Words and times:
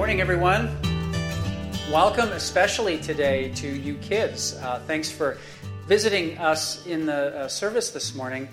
morning, 0.00 0.22
everyone. 0.22 0.74
Welcome, 1.92 2.30
especially 2.30 2.96
today, 2.96 3.50
to 3.56 3.68
you 3.68 3.96
kids. 3.96 4.54
Uh, 4.54 4.80
thanks 4.86 5.10
for 5.10 5.36
visiting 5.86 6.38
us 6.38 6.86
in 6.86 7.04
the 7.04 7.40
uh, 7.40 7.48
service 7.48 7.90
this 7.90 8.14
morning. 8.14 8.48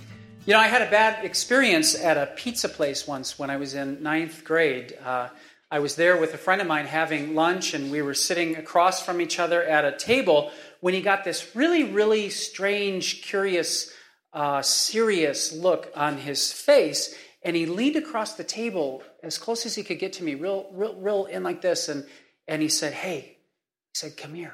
You 0.46 0.52
know, 0.52 0.60
I 0.60 0.68
had 0.68 0.82
a 0.82 0.92
bad 0.92 1.24
experience 1.24 1.96
at 1.96 2.18
a 2.18 2.26
pizza 2.36 2.68
place 2.68 3.08
once 3.08 3.40
when 3.40 3.50
I 3.50 3.56
was 3.56 3.76
in 3.76 4.04
ninth 4.04 4.44
grade. 4.44 4.98
Uh, 5.02 5.30
I 5.72 5.80
was 5.80 5.96
there 5.96 6.18
with 6.18 6.34
a 6.34 6.38
friend 6.38 6.60
of 6.60 6.68
mine 6.68 6.86
having 6.86 7.34
lunch, 7.34 7.74
and 7.74 7.92
we 7.92 8.02
were 8.02 8.14
sitting 8.14 8.58
across 8.58 9.02
from 9.02 9.22
each 9.22 9.40
other 9.40 9.64
at 9.64 9.86
a 9.86 9.98
table 9.98 10.52
when 10.82 10.94
he 10.94 11.00
got 11.00 11.24
this 11.24 11.56
really, 11.56 11.86
really 11.86 12.30
strange, 12.30 13.22
curious, 13.22 13.94
uh, 14.34 14.62
serious 14.62 15.54
look 15.54 15.94
on 15.96 16.18
his 16.18 16.52
face. 16.52 17.16
And 17.48 17.56
he 17.56 17.66
leaned 17.66 17.96
across 17.96 18.34
the 18.34 18.44
table 18.44 19.02
as 19.24 19.38
close 19.38 19.66
as 19.66 19.74
he 19.74 19.82
could 19.82 20.00
get 20.00 20.12
to 20.14 20.24
me, 20.24 20.36
real, 20.36 20.68
real, 20.74 20.96
real 20.96 21.26
in 21.28 21.44
like 21.44 21.62
this. 21.62 21.88
And, 21.88 22.06
and 22.46 22.62
he 22.62 22.68
said, 22.68 22.92
Hey, 22.92 23.20
he 23.22 23.94
said, 23.94 24.18
come 24.18 24.34
here. 24.34 24.54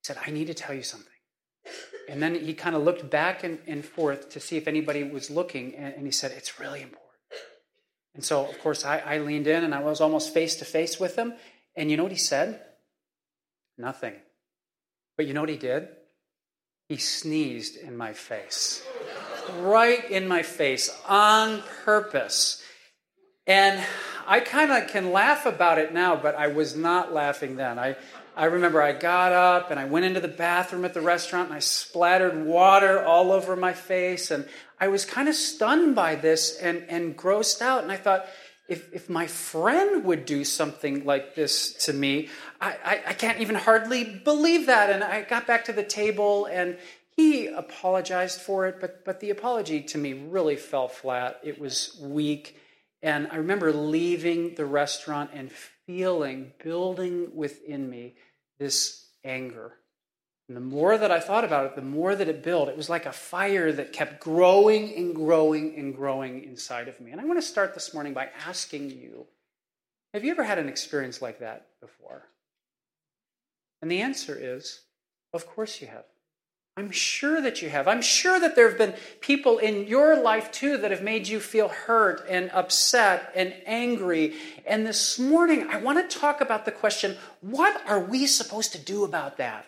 He 0.00 0.04
said, 0.04 0.16
I 0.24 0.30
need 0.30 0.46
to 0.46 0.54
tell 0.54 0.76
you 0.76 0.84
something. 0.84 1.08
And 2.08 2.22
then 2.22 2.36
he 2.36 2.54
kind 2.54 2.76
of 2.76 2.84
looked 2.84 3.10
back 3.10 3.42
and, 3.42 3.58
and, 3.66 3.84
forth 3.84 4.30
to 4.30 4.38
see 4.38 4.56
if 4.56 4.68
anybody 4.68 5.02
was 5.02 5.28
looking. 5.28 5.74
And, 5.74 5.94
and, 5.94 6.06
he 6.06 6.12
said, 6.12 6.30
It's 6.30 6.60
really 6.60 6.82
important. 6.82 7.10
And 8.14 8.24
so, 8.24 8.46
of 8.46 8.60
course, 8.60 8.84
I, 8.84 8.98
I 8.98 9.18
leaned 9.18 9.48
in 9.48 9.64
and 9.64 9.74
I 9.74 9.80
was 9.80 10.00
almost 10.00 10.32
face 10.32 10.54
to 10.56 10.64
face 10.64 11.00
with 11.00 11.16
him. 11.16 11.34
And 11.74 11.90
you 11.90 11.96
know 11.96 12.04
what 12.04 12.12
he 12.12 12.18
said? 12.18 12.60
Nothing. 13.76 14.14
But 15.16 15.26
you 15.26 15.34
know 15.34 15.40
what 15.40 15.48
he 15.50 15.56
did? 15.56 15.88
He 16.88 16.98
sneezed 16.98 17.76
in 17.76 17.96
my 17.96 18.12
face 18.12 18.84
right 19.60 20.10
in 20.10 20.28
my 20.28 20.42
face 20.42 20.90
on 21.08 21.62
purpose. 21.84 22.62
And 23.46 23.84
I 24.26 24.40
kind 24.40 24.70
of 24.70 24.88
can 24.88 25.12
laugh 25.12 25.46
about 25.46 25.78
it 25.78 25.92
now, 25.92 26.16
but 26.16 26.36
I 26.36 26.48
was 26.48 26.76
not 26.76 27.12
laughing 27.12 27.56
then. 27.56 27.78
I, 27.78 27.96
I 28.36 28.46
remember 28.46 28.80
I 28.80 28.92
got 28.92 29.32
up 29.32 29.70
and 29.70 29.78
I 29.78 29.84
went 29.84 30.06
into 30.06 30.20
the 30.20 30.28
bathroom 30.28 30.84
at 30.84 30.94
the 30.94 31.00
restaurant 31.00 31.48
and 31.48 31.56
I 31.56 31.60
splattered 31.60 32.46
water 32.46 33.04
all 33.04 33.32
over 33.32 33.56
my 33.56 33.72
face. 33.72 34.30
And 34.30 34.48
I 34.80 34.88
was 34.88 35.04
kind 35.04 35.28
of 35.28 35.34
stunned 35.34 35.94
by 35.94 36.14
this 36.14 36.56
and, 36.56 36.84
and 36.88 37.16
grossed 37.16 37.60
out. 37.60 37.82
And 37.82 37.92
I 37.92 37.96
thought, 37.96 38.26
if, 38.68 38.92
if 38.92 39.10
my 39.10 39.26
friend 39.26 40.04
would 40.04 40.24
do 40.24 40.44
something 40.44 41.04
like 41.04 41.34
this 41.34 41.72
to 41.84 41.92
me, 41.92 42.28
I, 42.60 42.76
I, 42.84 43.02
I 43.08 43.12
can't 43.12 43.40
even 43.40 43.56
hardly 43.56 44.04
believe 44.04 44.66
that. 44.66 44.88
And 44.88 45.02
I 45.04 45.22
got 45.22 45.46
back 45.46 45.66
to 45.66 45.72
the 45.72 45.82
table 45.82 46.46
and 46.46 46.78
he 47.16 47.46
apologized 47.46 48.40
for 48.40 48.66
it, 48.66 48.80
but, 48.80 49.04
but 49.04 49.20
the 49.20 49.30
apology 49.30 49.82
to 49.82 49.98
me 49.98 50.14
really 50.14 50.56
fell 50.56 50.88
flat. 50.88 51.40
It 51.42 51.60
was 51.60 51.98
weak. 52.00 52.58
And 53.02 53.28
I 53.30 53.36
remember 53.36 53.72
leaving 53.72 54.54
the 54.54 54.64
restaurant 54.64 55.30
and 55.34 55.50
feeling, 55.52 56.52
building 56.62 57.34
within 57.34 57.90
me, 57.90 58.14
this 58.58 59.06
anger. 59.24 59.74
And 60.48 60.56
the 60.56 60.60
more 60.60 60.96
that 60.96 61.10
I 61.10 61.20
thought 61.20 61.44
about 61.44 61.66
it, 61.66 61.76
the 61.76 61.82
more 61.82 62.14
that 62.14 62.28
it 62.28 62.42
built. 62.42 62.68
It 62.68 62.76
was 62.76 62.90
like 62.90 63.06
a 63.06 63.12
fire 63.12 63.72
that 63.72 63.92
kept 63.92 64.20
growing 64.20 64.94
and 64.94 65.14
growing 65.14 65.74
and 65.76 65.94
growing 65.94 66.44
inside 66.44 66.88
of 66.88 67.00
me. 67.00 67.10
And 67.10 67.20
I 67.20 67.24
want 67.24 67.40
to 67.40 67.46
start 67.46 67.74
this 67.74 67.94
morning 67.94 68.12
by 68.12 68.28
asking 68.46 68.90
you 68.90 69.26
have 70.14 70.24
you 70.24 70.30
ever 70.30 70.44
had 70.44 70.58
an 70.58 70.68
experience 70.68 71.22
like 71.22 71.38
that 71.38 71.68
before? 71.80 72.28
And 73.80 73.90
the 73.90 74.02
answer 74.02 74.36
is, 74.38 74.80
of 75.32 75.46
course 75.46 75.80
you 75.80 75.86
have. 75.86 76.04
I'm 76.78 76.90
sure 76.90 77.42
that 77.42 77.60
you 77.60 77.68
have. 77.68 77.86
I'm 77.86 78.00
sure 78.00 78.40
that 78.40 78.56
there 78.56 78.66
have 78.66 78.78
been 78.78 78.94
people 79.20 79.58
in 79.58 79.86
your 79.86 80.16
life 80.18 80.50
too 80.50 80.78
that 80.78 80.90
have 80.90 81.02
made 81.02 81.28
you 81.28 81.38
feel 81.38 81.68
hurt 81.68 82.24
and 82.30 82.50
upset 82.50 83.30
and 83.34 83.54
angry. 83.66 84.36
And 84.66 84.86
this 84.86 85.18
morning, 85.18 85.68
I 85.68 85.76
want 85.76 86.10
to 86.10 86.18
talk 86.18 86.40
about 86.40 86.64
the 86.64 86.72
question 86.72 87.18
what 87.42 87.86
are 87.86 88.00
we 88.00 88.26
supposed 88.26 88.72
to 88.72 88.78
do 88.78 89.04
about 89.04 89.36
that? 89.36 89.66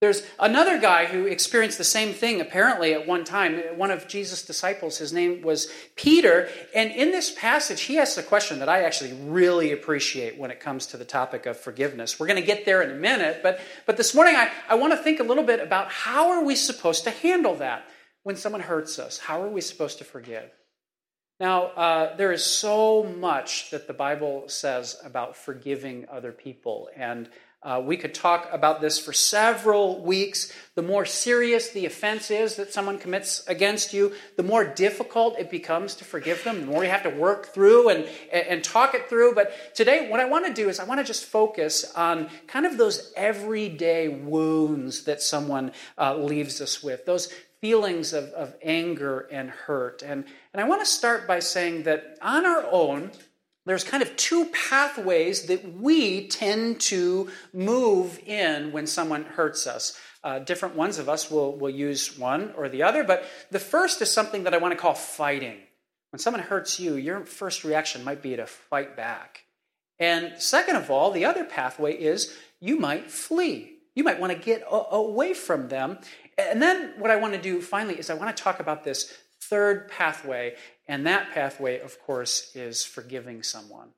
There's 0.00 0.22
another 0.38 0.78
guy 0.78 1.06
who 1.06 1.26
experienced 1.26 1.76
the 1.76 1.82
same 1.82 2.14
thing 2.14 2.40
apparently 2.40 2.94
at 2.94 3.08
one 3.08 3.24
time. 3.24 3.58
One 3.76 3.90
of 3.90 4.06
Jesus' 4.06 4.44
disciples, 4.44 4.98
his 4.98 5.12
name 5.12 5.42
was 5.42 5.72
Peter. 5.96 6.48
And 6.72 6.92
in 6.92 7.10
this 7.10 7.32
passage, 7.32 7.80
he 7.80 7.98
asks 7.98 8.16
a 8.16 8.22
question 8.22 8.60
that 8.60 8.68
I 8.68 8.84
actually 8.84 9.12
really 9.24 9.72
appreciate 9.72 10.38
when 10.38 10.52
it 10.52 10.60
comes 10.60 10.86
to 10.86 10.96
the 10.96 11.04
topic 11.04 11.46
of 11.46 11.58
forgiveness. 11.58 12.20
We're 12.20 12.28
going 12.28 12.40
to 12.40 12.46
get 12.46 12.64
there 12.64 12.80
in 12.82 12.92
a 12.92 12.94
minute, 12.94 13.40
but, 13.42 13.60
but 13.86 13.96
this 13.96 14.14
morning 14.14 14.36
I, 14.36 14.52
I 14.68 14.76
want 14.76 14.92
to 14.92 14.98
think 14.98 15.18
a 15.18 15.24
little 15.24 15.42
bit 15.42 15.58
about 15.58 15.90
how 15.90 16.30
are 16.30 16.44
we 16.44 16.54
supposed 16.54 17.02
to 17.04 17.10
handle 17.10 17.56
that 17.56 17.84
when 18.22 18.36
someone 18.36 18.60
hurts 18.60 19.00
us? 19.00 19.18
How 19.18 19.42
are 19.42 19.48
we 19.48 19.60
supposed 19.60 19.98
to 19.98 20.04
forgive? 20.04 20.48
Now, 21.40 21.66
uh, 21.66 22.16
there 22.16 22.32
is 22.32 22.44
so 22.44 23.04
much 23.04 23.70
that 23.70 23.88
the 23.88 23.94
Bible 23.94 24.44
says 24.48 24.96
about 25.04 25.36
forgiving 25.36 26.06
other 26.10 26.32
people. 26.32 26.88
And 26.96 27.28
uh, 27.60 27.82
we 27.84 27.96
could 27.96 28.14
talk 28.14 28.48
about 28.52 28.80
this 28.80 29.00
for 29.00 29.12
several 29.12 30.00
weeks. 30.02 30.52
The 30.76 30.82
more 30.82 31.04
serious 31.04 31.70
the 31.70 31.86
offense 31.86 32.30
is 32.30 32.54
that 32.54 32.72
someone 32.72 32.98
commits 32.98 33.44
against 33.48 33.92
you, 33.92 34.12
the 34.36 34.44
more 34.44 34.64
difficult 34.64 35.36
it 35.38 35.50
becomes 35.50 35.96
to 35.96 36.04
forgive 36.04 36.44
them, 36.44 36.60
the 36.60 36.66
more 36.66 36.84
you 36.84 36.90
have 36.90 37.02
to 37.02 37.10
work 37.10 37.46
through 37.46 37.88
and, 37.88 38.08
and 38.32 38.62
talk 38.62 38.94
it 38.94 39.08
through. 39.08 39.34
But 39.34 39.74
today, 39.74 40.08
what 40.08 40.20
I 40.20 40.26
want 40.26 40.46
to 40.46 40.54
do 40.54 40.68
is 40.68 40.78
I 40.78 40.84
want 40.84 41.00
to 41.00 41.04
just 41.04 41.24
focus 41.24 41.92
on 41.96 42.28
kind 42.46 42.64
of 42.64 42.78
those 42.78 43.12
everyday 43.16 44.06
wounds 44.06 45.02
that 45.04 45.20
someone 45.20 45.72
uh, 45.98 46.16
leaves 46.16 46.60
us 46.60 46.80
with, 46.80 47.06
those 47.06 47.32
feelings 47.60 48.12
of, 48.12 48.26
of 48.34 48.54
anger 48.62 49.26
and 49.32 49.50
hurt. 49.50 50.02
And, 50.02 50.24
and 50.52 50.62
I 50.62 50.68
want 50.68 50.80
to 50.80 50.86
start 50.86 51.26
by 51.26 51.40
saying 51.40 51.82
that 51.84 52.16
on 52.22 52.46
our 52.46 52.64
own, 52.70 53.10
there's 53.68 53.84
kind 53.84 54.02
of 54.02 54.16
two 54.16 54.46
pathways 54.46 55.46
that 55.46 55.74
we 55.74 56.26
tend 56.28 56.80
to 56.80 57.30
move 57.52 58.18
in 58.26 58.72
when 58.72 58.86
someone 58.86 59.24
hurts 59.24 59.66
us. 59.66 59.98
Uh, 60.24 60.38
different 60.40 60.74
ones 60.74 60.98
of 60.98 61.08
us 61.08 61.30
will, 61.30 61.56
will 61.56 61.70
use 61.70 62.18
one 62.18 62.52
or 62.56 62.68
the 62.68 62.82
other, 62.82 63.04
but 63.04 63.24
the 63.50 63.58
first 63.58 64.02
is 64.02 64.12
something 64.12 64.44
that 64.44 64.54
I 64.54 64.58
want 64.58 64.72
to 64.72 64.78
call 64.78 64.94
fighting. 64.94 65.58
When 66.10 66.18
someone 66.18 66.42
hurts 66.42 66.80
you, 66.80 66.96
your 66.96 67.24
first 67.24 67.64
reaction 67.64 68.02
might 68.04 68.22
be 68.22 68.34
to 68.36 68.46
fight 68.46 68.96
back. 68.96 69.44
And 69.98 70.40
second 70.40 70.76
of 70.76 70.90
all, 70.90 71.10
the 71.10 71.24
other 71.24 71.44
pathway 71.44 71.92
is 71.94 72.34
you 72.60 72.78
might 72.78 73.10
flee. 73.10 73.74
You 73.94 74.04
might 74.04 74.20
want 74.20 74.32
to 74.32 74.38
get 74.38 74.62
a- 74.62 74.94
away 74.94 75.34
from 75.34 75.68
them. 75.68 75.98
And 76.36 76.62
then 76.62 76.94
what 76.98 77.10
I 77.10 77.16
want 77.16 77.34
to 77.34 77.40
do 77.40 77.60
finally 77.60 77.98
is 77.98 78.10
I 78.10 78.14
want 78.14 78.34
to 78.34 78.42
talk 78.42 78.60
about 78.60 78.84
this 78.84 79.12
third 79.40 79.88
pathway, 79.88 80.54
and 80.88 81.06
that 81.06 81.32
pathway, 81.32 81.78
of 81.78 82.00
course, 82.00 82.50
is 82.56 82.84
forgiving 82.84 83.42
someone. 83.42 83.90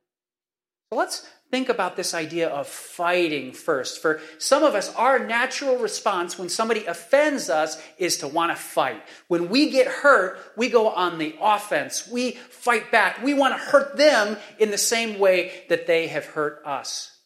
So 0.91 0.97
let's 0.97 1.25
think 1.49 1.69
about 1.69 1.95
this 1.95 2.13
idea 2.13 2.49
of 2.49 2.67
fighting 2.67 3.53
first. 3.53 4.01
For 4.01 4.19
some 4.39 4.61
of 4.61 4.75
us, 4.75 4.93
our 4.95 5.19
natural 5.19 5.77
response 5.77 6.37
when 6.37 6.49
somebody 6.49 6.85
offends 6.85 7.49
us 7.49 7.81
is 7.97 8.17
to 8.17 8.27
want 8.27 8.51
to 8.51 8.61
fight. 8.61 9.01
When 9.29 9.47
we 9.47 9.69
get 9.69 9.87
hurt, 9.87 10.37
we 10.57 10.67
go 10.67 10.89
on 10.89 11.17
the 11.17 11.35
offense. 11.41 12.09
We 12.09 12.31
fight 12.31 12.91
back. 12.91 13.23
We 13.23 13.33
want 13.33 13.53
to 13.53 13.57
hurt 13.57 13.95
them 13.95 14.35
in 14.59 14.69
the 14.69 14.77
same 14.77 15.17
way 15.17 15.63
that 15.69 15.87
they 15.87 16.07
have 16.07 16.25
hurt 16.25 16.61
us. 16.65 17.17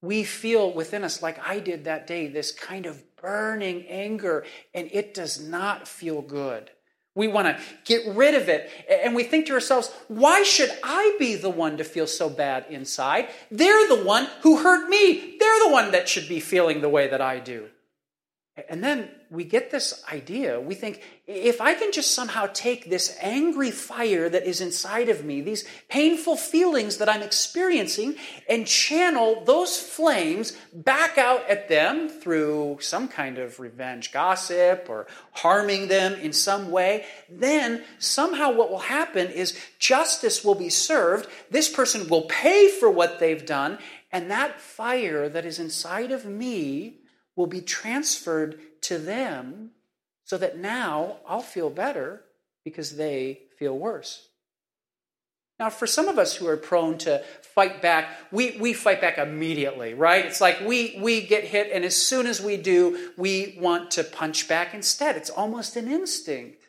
We 0.00 0.22
feel 0.22 0.72
within 0.72 1.02
us, 1.02 1.20
like 1.20 1.44
I 1.44 1.58
did 1.58 1.84
that 1.84 2.06
day, 2.06 2.28
this 2.28 2.52
kind 2.52 2.86
of 2.86 3.02
burning 3.16 3.84
anger, 3.88 4.44
and 4.72 4.88
it 4.92 5.12
does 5.12 5.40
not 5.40 5.88
feel 5.88 6.22
good. 6.22 6.70
We 7.18 7.26
want 7.26 7.48
to 7.48 7.60
get 7.84 8.14
rid 8.14 8.36
of 8.36 8.48
it. 8.48 8.70
And 8.88 9.12
we 9.12 9.24
think 9.24 9.46
to 9.46 9.52
ourselves, 9.52 9.90
why 10.06 10.44
should 10.44 10.70
I 10.84 11.16
be 11.18 11.34
the 11.34 11.50
one 11.50 11.76
to 11.78 11.84
feel 11.84 12.06
so 12.06 12.30
bad 12.30 12.66
inside? 12.70 13.28
They're 13.50 13.88
the 13.88 14.04
one 14.04 14.28
who 14.42 14.58
hurt 14.58 14.88
me. 14.88 15.36
They're 15.40 15.66
the 15.66 15.72
one 15.72 15.90
that 15.90 16.08
should 16.08 16.28
be 16.28 16.38
feeling 16.38 16.80
the 16.80 16.88
way 16.88 17.08
that 17.08 17.20
I 17.20 17.40
do. 17.40 17.70
And 18.68 18.84
then 18.84 19.10
we 19.30 19.44
get 19.44 19.70
this 19.70 20.02
idea. 20.10 20.58
We 20.58 20.74
think, 20.74 21.02
if 21.26 21.60
I 21.60 21.74
can 21.74 21.92
just 21.92 22.14
somehow 22.14 22.48
take 22.52 22.88
this 22.88 23.16
angry 23.20 23.70
fire 23.70 24.28
that 24.28 24.46
is 24.46 24.60
inside 24.60 25.10
of 25.10 25.24
me, 25.24 25.42
these 25.42 25.66
painful 25.88 26.36
feelings 26.36 26.96
that 26.96 27.08
I'm 27.08 27.22
experiencing, 27.22 28.16
and 28.48 28.66
channel 28.66 29.44
those 29.44 29.78
flames 29.78 30.52
back 30.72 31.18
out 31.18 31.48
at 31.48 31.68
them 31.68 32.08
through 32.08 32.78
some 32.80 33.08
kind 33.08 33.38
of 33.38 33.60
revenge 33.60 34.12
gossip 34.12 34.86
or 34.88 35.06
harming 35.32 35.88
them 35.88 36.14
in 36.14 36.32
some 36.32 36.70
way, 36.70 37.04
then 37.28 37.84
somehow 37.98 38.52
what 38.52 38.70
will 38.70 38.78
happen 38.78 39.28
is 39.28 39.58
justice 39.78 40.42
will 40.42 40.54
be 40.54 40.70
served. 40.70 41.28
This 41.50 41.68
person 41.68 42.08
will 42.08 42.22
pay 42.22 42.68
for 42.68 42.90
what 42.90 43.18
they've 43.18 43.44
done, 43.44 43.78
and 44.10 44.30
that 44.30 44.58
fire 44.58 45.28
that 45.28 45.44
is 45.44 45.58
inside 45.58 46.12
of 46.12 46.24
me 46.24 47.00
will 47.36 47.46
be 47.46 47.60
transferred 47.60 48.58
to 48.82 48.98
them 48.98 49.70
so 50.24 50.36
that 50.38 50.58
now 50.58 51.16
I'll 51.26 51.40
feel 51.40 51.70
better 51.70 52.22
because 52.64 52.96
they 52.96 53.40
feel 53.58 53.76
worse. 53.76 54.28
Now, 55.58 55.70
for 55.70 55.88
some 55.88 56.06
of 56.06 56.18
us 56.18 56.36
who 56.36 56.46
are 56.46 56.56
prone 56.56 56.98
to 56.98 57.24
fight 57.42 57.82
back, 57.82 58.10
we, 58.30 58.56
we 58.60 58.72
fight 58.72 59.00
back 59.00 59.18
immediately, 59.18 59.92
right? 59.92 60.24
It's 60.24 60.40
like 60.40 60.60
we, 60.60 60.98
we 61.00 61.20
get 61.22 61.42
hit, 61.42 61.72
and 61.72 61.84
as 61.84 61.96
soon 61.96 62.26
as 62.26 62.40
we 62.40 62.56
do, 62.56 63.10
we 63.16 63.58
want 63.60 63.90
to 63.92 64.04
punch 64.04 64.46
back 64.46 64.72
instead. 64.72 65.16
It's 65.16 65.30
almost 65.30 65.74
an 65.74 65.90
instinct. 65.90 66.62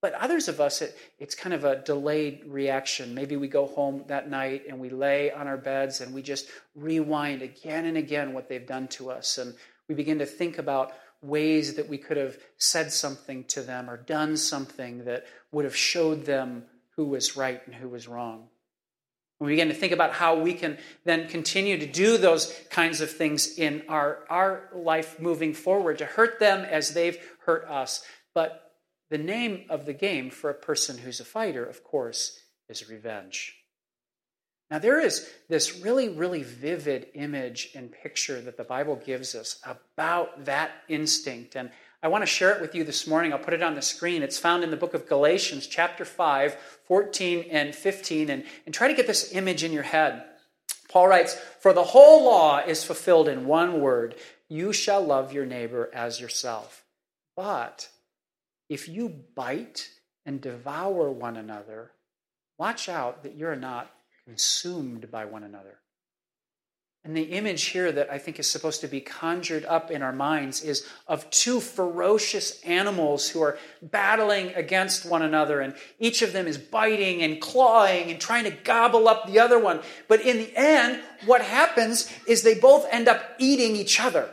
But 0.00 0.14
others 0.14 0.48
of 0.48 0.60
us, 0.60 0.80
it, 0.80 0.96
it's 1.18 1.34
kind 1.34 1.52
of 1.52 1.64
a 1.64 1.76
delayed 1.76 2.42
reaction. 2.46 3.14
Maybe 3.14 3.36
we 3.36 3.48
go 3.48 3.66
home 3.66 4.04
that 4.08 4.30
night 4.30 4.62
and 4.68 4.80
we 4.80 4.88
lay 4.88 5.30
on 5.30 5.46
our 5.46 5.58
beds 5.58 6.00
and 6.00 6.14
we 6.14 6.22
just 6.22 6.46
rewind 6.74 7.42
again 7.42 7.84
and 7.84 7.96
again 7.96 8.32
what 8.32 8.48
they've 8.48 8.66
done 8.66 8.88
to 8.88 9.10
us. 9.10 9.38
And 9.38 9.54
we 9.88 9.94
begin 9.94 10.18
to 10.18 10.26
think 10.26 10.58
about 10.58 10.92
ways 11.22 11.74
that 11.74 11.88
we 11.88 11.98
could 11.98 12.16
have 12.16 12.36
said 12.58 12.92
something 12.92 13.44
to 13.44 13.62
them 13.62 13.88
or 13.88 13.96
done 13.96 14.36
something 14.36 15.04
that 15.04 15.24
would 15.52 15.64
have 15.64 15.76
showed 15.76 16.24
them 16.24 16.64
who 16.96 17.04
was 17.06 17.36
right 17.36 17.62
and 17.66 17.74
who 17.74 17.88
was 17.88 18.08
wrong. 18.08 18.48
We 19.38 19.48
begin 19.48 19.68
to 19.68 19.74
think 19.74 19.92
about 19.92 20.12
how 20.12 20.38
we 20.38 20.54
can 20.54 20.78
then 21.04 21.28
continue 21.28 21.78
to 21.78 21.86
do 21.86 22.16
those 22.16 22.54
kinds 22.70 23.00
of 23.00 23.10
things 23.10 23.58
in 23.58 23.82
our, 23.88 24.20
our 24.30 24.68
life 24.72 25.18
moving 25.18 25.52
forward 25.52 25.98
to 25.98 26.06
hurt 26.06 26.38
them 26.38 26.64
as 26.64 26.94
they've 26.94 27.18
hurt 27.44 27.64
us. 27.64 28.04
But 28.34 28.72
the 29.10 29.18
name 29.18 29.64
of 29.68 29.84
the 29.84 29.94
game 29.94 30.30
for 30.30 30.48
a 30.48 30.54
person 30.54 30.98
who's 30.98 31.18
a 31.18 31.24
fighter, 31.24 31.64
of 31.64 31.82
course, 31.82 32.38
is 32.68 32.88
revenge. 32.88 33.61
Now, 34.72 34.78
there 34.78 34.98
is 34.98 35.28
this 35.50 35.80
really, 35.80 36.08
really 36.08 36.42
vivid 36.42 37.08
image 37.12 37.68
and 37.74 37.92
picture 37.92 38.40
that 38.40 38.56
the 38.56 38.64
Bible 38.64 38.96
gives 38.96 39.34
us 39.34 39.60
about 39.66 40.46
that 40.46 40.70
instinct. 40.88 41.56
And 41.56 41.70
I 42.02 42.08
want 42.08 42.22
to 42.22 42.26
share 42.26 42.52
it 42.52 42.62
with 42.62 42.74
you 42.74 42.82
this 42.82 43.06
morning. 43.06 43.34
I'll 43.34 43.38
put 43.38 43.52
it 43.52 43.62
on 43.62 43.74
the 43.74 43.82
screen. 43.82 44.22
It's 44.22 44.38
found 44.38 44.64
in 44.64 44.70
the 44.70 44.78
book 44.78 44.94
of 44.94 45.06
Galatians, 45.06 45.66
chapter 45.66 46.06
5, 46.06 46.54
14 46.86 47.48
and 47.50 47.74
15. 47.74 48.30
And, 48.30 48.44
and 48.64 48.74
try 48.74 48.88
to 48.88 48.94
get 48.94 49.06
this 49.06 49.34
image 49.34 49.62
in 49.62 49.74
your 49.74 49.82
head. 49.82 50.24
Paul 50.88 51.06
writes, 51.06 51.34
For 51.60 51.74
the 51.74 51.84
whole 51.84 52.24
law 52.24 52.60
is 52.66 52.82
fulfilled 52.82 53.28
in 53.28 53.44
one 53.44 53.82
word 53.82 54.14
you 54.48 54.72
shall 54.72 55.04
love 55.04 55.34
your 55.34 55.44
neighbor 55.44 55.90
as 55.92 56.18
yourself. 56.18 56.82
But 57.36 57.90
if 58.70 58.88
you 58.88 59.10
bite 59.34 59.90
and 60.24 60.40
devour 60.40 61.10
one 61.10 61.36
another, 61.36 61.90
watch 62.58 62.88
out 62.88 63.22
that 63.24 63.36
you're 63.36 63.54
not 63.54 63.90
consumed 64.26 65.10
by 65.10 65.24
one 65.24 65.42
another. 65.42 65.78
And 67.04 67.16
the 67.16 67.22
image 67.22 67.64
here 67.64 67.90
that 67.90 68.12
I 68.12 68.18
think 68.18 68.38
is 68.38 68.48
supposed 68.48 68.80
to 68.82 68.86
be 68.86 69.00
conjured 69.00 69.64
up 69.64 69.90
in 69.90 70.02
our 70.02 70.12
minds 70.12 70.62
is 70.62 70.86
of 71.08 71.28
two 71.30 71.58
ferocious 71.58 72.60
animals 72.62 73.28
who 73.28 73.42
are 73.42 73.58
battling 73.82 74.54
against 74.54 75.04
one 75.04 75.22
another, 75.22 75.60
and 75.60 75.74
each 75.98 76.22
of 76.22 76.32
them 76.32 76.46
is 76.46 76.58
biting 76.58 77.22
and 77.22 77.40
clawing 77.40 78.08
and 78.08 78.20
trying 78.20 78.44
to 78.44 78.52
gobble 78.52 79.08
up 79.08 79.26
the 79.26 79.40
other 79.40 79.58
one. 79.58 79.80
But 80.06 80.20
in 80.20 80.36
the 80.36 80.52
end, 80.56 81.00
what 81.26 81.42
happens 81.42 82.08
is 82.28 82.42
they 82.42 82.54
both 82.54 82.86
end 82.92 83.08
up 83.08 83.20
eating 83.38 83.74
each 83.74 83.98
other. 83.98 84.32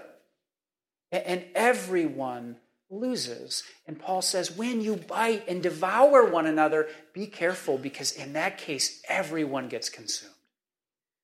And 1.12 1.44
everyone 1.56 2.58
loses. 2.90 3.64
And 3.88 4.00
Paul 4.00 4.22
says, 4.22 4.52
when 4.52 4.82
you 4.82 4.96
bite 4.96 5.48
and 5.48 5.62
devour 5.62 6.26
one 6.26 6.46
another, 6.46 6.88
be 7.14 7.28
careful 7.28 7.78
because 7.78 8.12
in 8.12 8.34
that 8.34 8.58
case, 8.58 9.02
everyone 9.08 9.68
gets 9.68 9.90
consumed. 9.90 10.34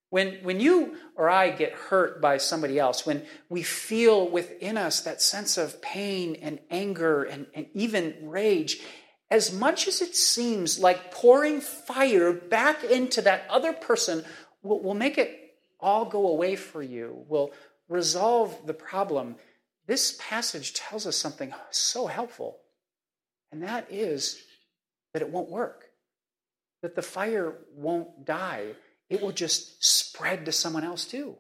When, 0.10 0.36
when 0.44 0.60
you 0.60 0.96
or 1.16 1.30
I 1.30 1.50
get 1.50 1.74
hurt 1.74 2.22
by 2.22 2.38
somebody 2.38 2.80
else, 2.80 3.06
when 3.06 3.26
we 3.50 3.64
feel 3.64 4.30
within 4.30 4.78
us 4.78 5.02
that 5.02 5.22
sense 5.22 5.58
of 5.58 5.82
pain 5.82 6.36
and 6.42 6.60
anger 6.70 7.24
and, 7.24 7.48
and 7.54 7.66
even 7.74 8.16
rage, 8.22 8.82
as 9.32 9.52
much 9.52 9.88
as 9.88 10.02
it 10.02 10.16
seems 10.16 10.80
like 10.80 11.12
pouring 11.12 11.60
fire 11.60 12.32
back 12.32 12.84
into 12.84 13.22
that 13.24 13.46
other 13.50 13.74
person 13.74 14.24
will, 14.62 14.82
will 14.82 14.94
make 14.94 15.18
it 15.18 15.58
all 15.80 16.06
go 16.06 16.28
away 16.28 16.56
for 16.56 16.82
you, 16.82 17.26
will 17.28 17.52
resolve 17.90 18.56
the 18.66 18.74
problem, 18.74 19.36
this 19.88 20.18
passage 20.20 20.74
tells 20.74 21.06
us 21.06 21.16
something 21.16 21.54
so 21.72 22.08
helpful, 22.08 22.58
and 23.52 23.64
that 23.64 23.88
is 23.90 24.42
that 25.14 25.22
it 25.22 25.30
won't 25.30 25.50
work, 25.50 25.86
that 26.82 26.96
the 26.96 27.02
fire 27.02 27.54
won't 27.76 28.26
die. 28.26 28.74
It 29.10 29.22
will 29.22 29.32
just 29.32 29.84
spread 29.84 30.46
to 30.46 30.52
someone 30.52 30.84
else 30.84 31.06
too. 31.06 31.36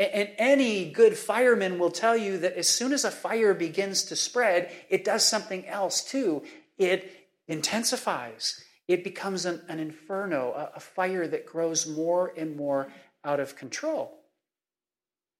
And 0.00 0.30
any 0.38 0.90
good 0.90 1.16
fireman 1.16 1.78
will 1.78 1.90
tell 1.90 2.16
you 2.16 2.38
that 2.38 2.54
as 2.54 2.68
soon 2.68 2.92
as 2.92 3.04
a 3.04 3.12
fire 3.12 3.54
begins 3.54 4.02
to 4.04 4.16
spread, 4.16 4.72
it 4.88 5.04
does 5.04 5.24
something 5.24 5.66
else 5.68 6.02
too. 6.02 6.42
It 6.78 7.28
intensifies, 7.46 8.64
it 8.88 9.04
becomes 9.04 9.44
an, 9.44 9.62
an 9.68 9.78
inferno, 9.78 10.52
a, 10.52 10.76
a 10.76 10.80
fire 10.80 11.28
that 11.28 11.46
grows 11.46 11.86
more 11.86 12.32
and 12.36 12.56
more 12.56 12.88
out 13.24 13.38
of 13.38 13.54
control. 13.54 14.18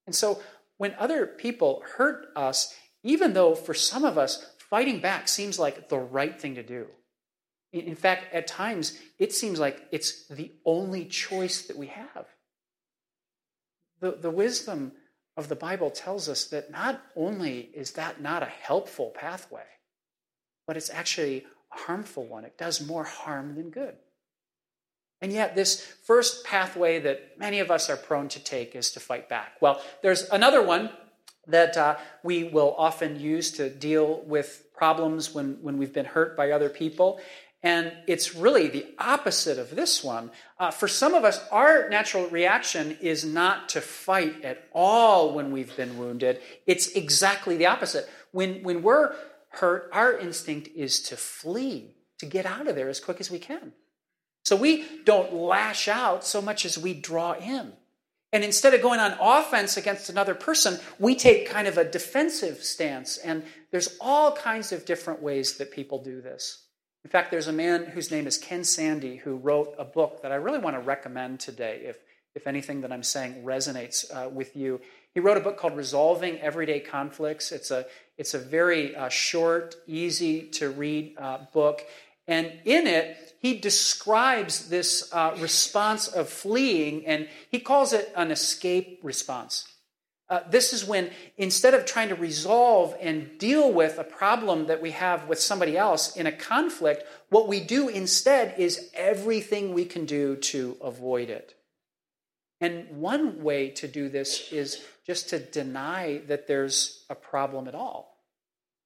And 0.07 0.15
so, 0.15 0.41
when 0.85 0.95
other 0.99 1.27
people 1.27 1.83
hurt 1.97 2.27
us, 2.37 2.75
even 3.03 3.33
though 3.33 3.55
for 3.55 3.73
some 3.73 4.05
of 4.05 4.19
us, 4.19 4.45
fighting 4.69 5.01
back 5.01 5.29
seems 5.29 5.59
like 5.59 5.89
the 5.89 5.97
right 5.97 6.39
thing 6.39 6.57
to 6.57 6.63
do. 6.63 6.89
In 7.73 7.97
fact, 7.97 8.35
at 8.35 8.47
times, 8.47 8.99
it 9.19 9.33
seems 9.33 9.59
like 9.59 9.81
it's 9.93 10.29
the 10.29 10.53
only 10.67 11.07
choice 11.07 11.63
that 11.69 11.79
we 11.79 11.87
have. 11.87 12.27
The, 14.01 14.11
the 14.11 14.31
wisdom 14.31 14.93
of 15.39 15.49
the 15.49 15.57
Bible 15.57 15.91
tells 15.91 16.29
us 16.29 16.45
that 16.49 16.71
not 16.71 17.01
only 17.17 17.71
is 17.75 17.93
that 17.93 18.21
not 18.21 18.43
a 18.43 18.57
helpful 18.67 19.11
pathway, 19.19 19.65
but 20.67 20.77
it's 20.77 20.91
actually 20.91 21.47
a 21.73 21.79
harmful 21.79 22.27
one. 22.27 22.45
It 22.45 22.59
does 22.59 22.87
more 22.87 23.05
harm 23.05 23.55
than 23.55 23.71
good. 23.71 23.95
And 25.25 25.33
yet, 25.33 25.55
this 25.55 25.81
first 25.81 26.45
pathway 26.45 27.01
that 27.01 27.39
many 27.39 27.61
of 27.61 27.71
us 27.71 27.89
are 27.89 27.97
prone 27.97 28.29
to 28.29 28.39
take 28.39 28.77
is 28.77 28.93
to 28.93 29.01
fight 29.01 29.27
back. 29.27 29.53
Well, 29.59 29.81
there's 30.03 30.29
another 30.29 30.63
one 30.63 30.91
that 31.47 31.79
uh, 31.79 31.97
we 32.23 32.45
will 32.45 32.75
often 32.77 33.19
use 33.19 33.51
to 33.53 33.71
deal 33.71 34.21
with 34.27 34.67
problems 34.77 35.33
when, 35.33 35.57
when 35.63 35.79
we've 35.79 35.95
been 35.95 36.05
hurt 36.05 36.37
by 36.37 36.51
other 36.51 36.69
people. 36.69 37.21
And 37.63 37.91
it's 38.07 38.35
really 38.35 38.69
the 38.69 38.85
opposite 38.99 39.59
of 39.59 39.75
this 39.75 40.05
one. 40.05 40.31
Uh, 40.59 40.71
for 40.71 40.89
some 40.89 41.15
of 41.15 41.25
us, 41.25 41.41
our 41.51 41.89
natural 41.89 42.29
reaction 42.29 42.99
is 43.01 43.25
not 43.25 43.71
to 43.71 43.81
fight 43.81 44.45
at 44.45 44.69
all 44.75 45.33
when 45.33 45.53
we've 45.53 45.75
been 45.75 45.97
wounded. 45.97 46.39
It's 46.67 46.89
exactly 46.89 47.57
the 47.57 47.65
opposite. 47.65 48.11
When, 48.33 48.63
when 48.63 48.83
we're 48.83 49.15
hurt, 49.49 49.89
our 49.91 50.19
instinct 50.19 50.69
is 50.77 51.01
to 51.05 51.17
flee, 51.17 51.95
to 52.19 52.27
get 52.27 52.45
out 52.45 52.69
of 52.69 52.77
there 52.77 52.91
as 52.91 53.01
quick 53.01 53.21
as 53.21 53.31
we 53.31 53.39
can. 53.39 53.73
So 54.45 54.57
we 54.57 54.85
don't 55.05 55.33
lash 55.33 55.89
out 55.89 56.25
so 56.25 56.41
much 56.43 56.65
as 56.65 56.79
we 56.79 56.95
draw 56.95 57.33
in. 57.33 57.73
And 58.33 58.43
instead 58.43 58.75
of 58.75 58.83
going 58.83 59.01
on 59.01 59.17
offense 59.21 59.77
against 59.77 60.11
another 60.11 60.35
person, 60.35 60.79
we 60.99 61.15
take 61.15 61.49
kind 61.49 61.69
of 61.69 61.79
a 61.79 61.85
defensive 61.89 62.65
stance. 62.65 63.17
And 63.17 63.45
there's 63.71 63.97
all 64.01 64.33
kinds 64.33 64.73
of 64.73 64.85
different 64.85 65.23
ways 65.23 65.57
that 65.59 65.71
people 65.71 66.03
do 66.03 66.21
this. 66.21 66.65
In 67.05 67.11
fact, 67.11 67.31
there's 67.31 67.49
a 67.49 67.53
man 67.53 67.85
whose 67.85 68.11
name 68.11 68.27
is 68.27 68.37
Ken 68.37 68.65
Sande 68.65 69.21
who 69.23 69.37
wrote 69.37 69.75
a 69.79 69.85
book 69.85 70.23
that 70.23 70.33
I 70.33 70.37
really 70.37 70.59
want 70.59 70.75
to 70.75 70.81
recommend 70.81 71.39
today 71.39 71.83
if, 71.85 71.99
if 72.35 72.47
anything 72.47 72.81
that 72.81 72.93
I'm 72.93 73.03
saying 73.03 73.45
resonates 73.45 74.05
uh, 74.13 74.29
with 74.29 74.57
you. 74.57 74.81
He 75.13 75.21
wrote 75.21 75.37
a 75.37 75.41
book 75.41 75.57
called 75.57 75.77
Resolving 75.77 76.41
Everyday 76.41 76.81
Conflicts. 76.81 77.53
It's 77.53 77.71
a, 77.71 77.87
it's 78.19 78.35
a 78.35 78.39
very 78.39 78.97
uh, 78.97 79.11
short, 79.11 79.77
easy 79.87 80.49
to 80.53 80.71
read 80.71 81.15
uh, 81.19 81.39
book. 81.53 81.83
And 82.27 82.47
in 82.65 82.87
it, 82.87 83.37
he 83.41 83.59
describes 83.59 84.69
this 84.71 85.13
uh, 85.13 85.37
response 85.39 86.09
of 86.09 86.29
fleeing, 86.29 87.07
and 87.07 87.29
he 87.51 87.59
calls 87.61 87.93
it 87.93 88.11
an 88.17 88.31
escape 88.31 89.01
response. 89.03 89.69
Uh, 90.31 90.41
this 90.49 90.73
is 90.73 90.87
when, 90.87 91.11
instead 91.37 91.75
of 91.75 91.85
trying 91.85 92.09
to 92.09 92.15
resolve 92.15 92.97
and 92.99 93.39
deal 93.39 93.71
with 93.71 93.99
a 93.99 94.05
problem 94.05 94.69
that 94.69 94.81
we 94.81 94.93
have 94.93 95.29
with 95.29 95.39
somebody 95.39 95.77
else 95.77 96.17
in 96.17 96.27
a 96.27 96.33
conflict, 96.33 97.05
what 97.29 97.47
we 97.47 97.61
do 97.61 97.89
instead 97.89 98.55
is 98.59 98.91
everything 98.95 99.75
we 99.75 99.85
can 99.85 100.07
do 100.07 100.37
to 100.37 100.79
avoid 100.83 101.29
it. 101.29 101.55
And 102.63 102.89
one 102.97 103.43
way 103.43 103.69
to 103.71 103.87
do 103.87 104.09
this 104.09 104.51
is 104.51 104.83
just 105.07 105.29
to 105.29 105.39
deny 105.39 106.23
that 106.29 106.47
there's 106.47 107.05
a 107.11 107.15
problem 107.15 107.69
at 107.69 107.75
all. 107.75 108.17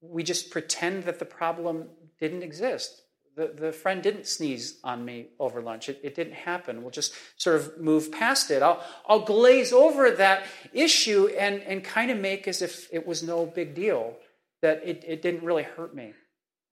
We 0.00 0.24
just 0.24 0.50
pretend 0.50 1.04
that 1.04 1.20
the 1.20 1.24
problem 1.24 1.84
didn't 2.18 2.42
exist 2.42 3.02
the, 3.38 3.52
the 3.54 3.72
friend 3.72 4.02
didn't 4.02 4.26
sneeze 4.26 4.78
on 4.82 5.04
me 5.04 5.28
over 5.38 5.62
lunch. 5.62 5.88
It, 5.88 6.00
it 6.02 6.16
didn't 6.16 6.34
happen. 6.34 6.82
We'll 6.82 6.90
just 6.90 7.14
sort 7.36 7.54
of 7.54 7.78
move 7.78 8.10
past 8.10 8.50
it. 8.50 8.62
I'll, 8.62 8.82
I'll 9.06 9.24
glaze 9.24 9.72
over 9.72 10.10
that 10.10 10.44
issue 10.72 11.28
and, 11.38 11.62
and 11.62 11.84
kind 11.84 12.10
of 12.10 12.18
make 12.18 12.48
as 12.48 12.60
if 12.62 12.92
it 12.92 13.06
was 13.06 13.22
no 13.22 13.46
big 13.46 13.76
deal, 13.76 14.16
that 14.60 14.82
it, 14.84 15.04
it 15.06 15.22
didn't 15.22 15.44
really 15.44 15.62
hurt 15.62 15.94
me, 15.94 16.14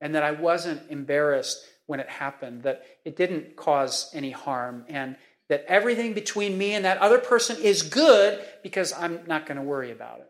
and 0.01 0.13
that 0.13 0.23
I 0.23 0.31
wasn't 0.31 0.81
embarrassed 0.91 1.63
when 1.85 2.01
it 2.01 2.09
happened, 2.09 2.63
that 2.63 2.83
it 3.05 3.15
didn't 3.15 3.55
cause 3.55 4.11
any 4.13 4.31
harm, 4.31 4.83
and 4.89 5.15
that 5.47 5.63
everything 5.69 6.13
between 6.13 6.57
me 6.57 6.73
and 6.73 6.83
that 6.83 6.97
other 6.97 7.19
person 7.19 7.55
is 7.63 7.81
good 7.81 8.43
because 8.61 8.91
I'm 8.91 9.21
not 9.25 9.45
going 9.45 9.55
to 9.55 9.63
worry 9.63 9.91
about 9.91 10.19
it. 10.19 10.27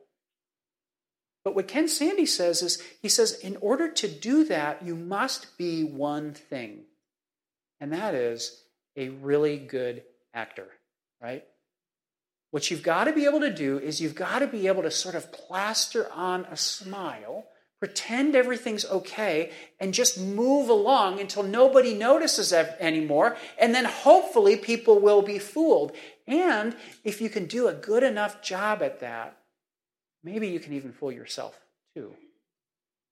But 1.48 1.56
what 1.56 1.70
Ken 1.70 1.88
Sande 1.88 2.28
says 2.28 2.62
is 2.62 2.84
he 3.02 3.08
says, 3.08 3.32
in 3.32 3.56
order 3.62 3.90
to 3.90 4.08
do 4.10 4.44
that, 4.44 4.84
you 4.84 4.98
must 4.98 5.58
be 5.58 5.82
one 5.82 6.34
thing, 6.34 6.82
and 7.80 7.94
that 7.94 8.14
is 8.14 8.64
a 8.98 9.08
really 9.08 9.56
good 9.56 10.04
actor, 10.34 10.68
right? 11.22 11.46
What 12.52 12.70
you've 12.70 12.84
got 12.84 13.06
to 13.06 13.14
be 13.14 13.24
able 13.24 13.40
to 13.40 13.54
do 13.54 13.80
is 13.80 14.02
you've 14.02 14.14
got 14.14 14.40
to 14.40 14.48
be 14.48 14.68
able 14.68 14.84
to 14.84 14.92
sort 14.92 15.16
of 15.16 15.32
plaster 15.32 16.12
on 16.12 16.44
a 16.52 16.58
smile 16.58 17.46
pretend 17.80 18.36
everything's 18.36 18.86
okay, 18.86 19.52
and 19.80 19.94
just 19.94 20.20
move 20.20 20.68
along 20.68 21.22
until 21.22 21.44
nobody 21.44 21.94
notices 21.94 22.52
anymore, 22.52 23.38
and 23.58 23.74
then 23.74 23.86
hopefully 23.86 24.58
people 24.58 25.00
will 25.00 25.22
be 25.22 25.40
fooled. 25.40 25.92
And 26.28 26.76
if 27.06 27.22
you 27.22 27.30
can 27.30 27.46
do 27.46 27.70
a 27.70 27.74
good 27.74 28.04
enough 28.04 28.42
job 28.42 28.82
at 28.82 29.00
that, 29.00 29.38
maybe 30.28 30.50
you 30.50 30.60
can 30.60 30.74
even 30.74 30.92
fool 30.92 31.12
yourself 31.12 31.60
too. 31.96 32.14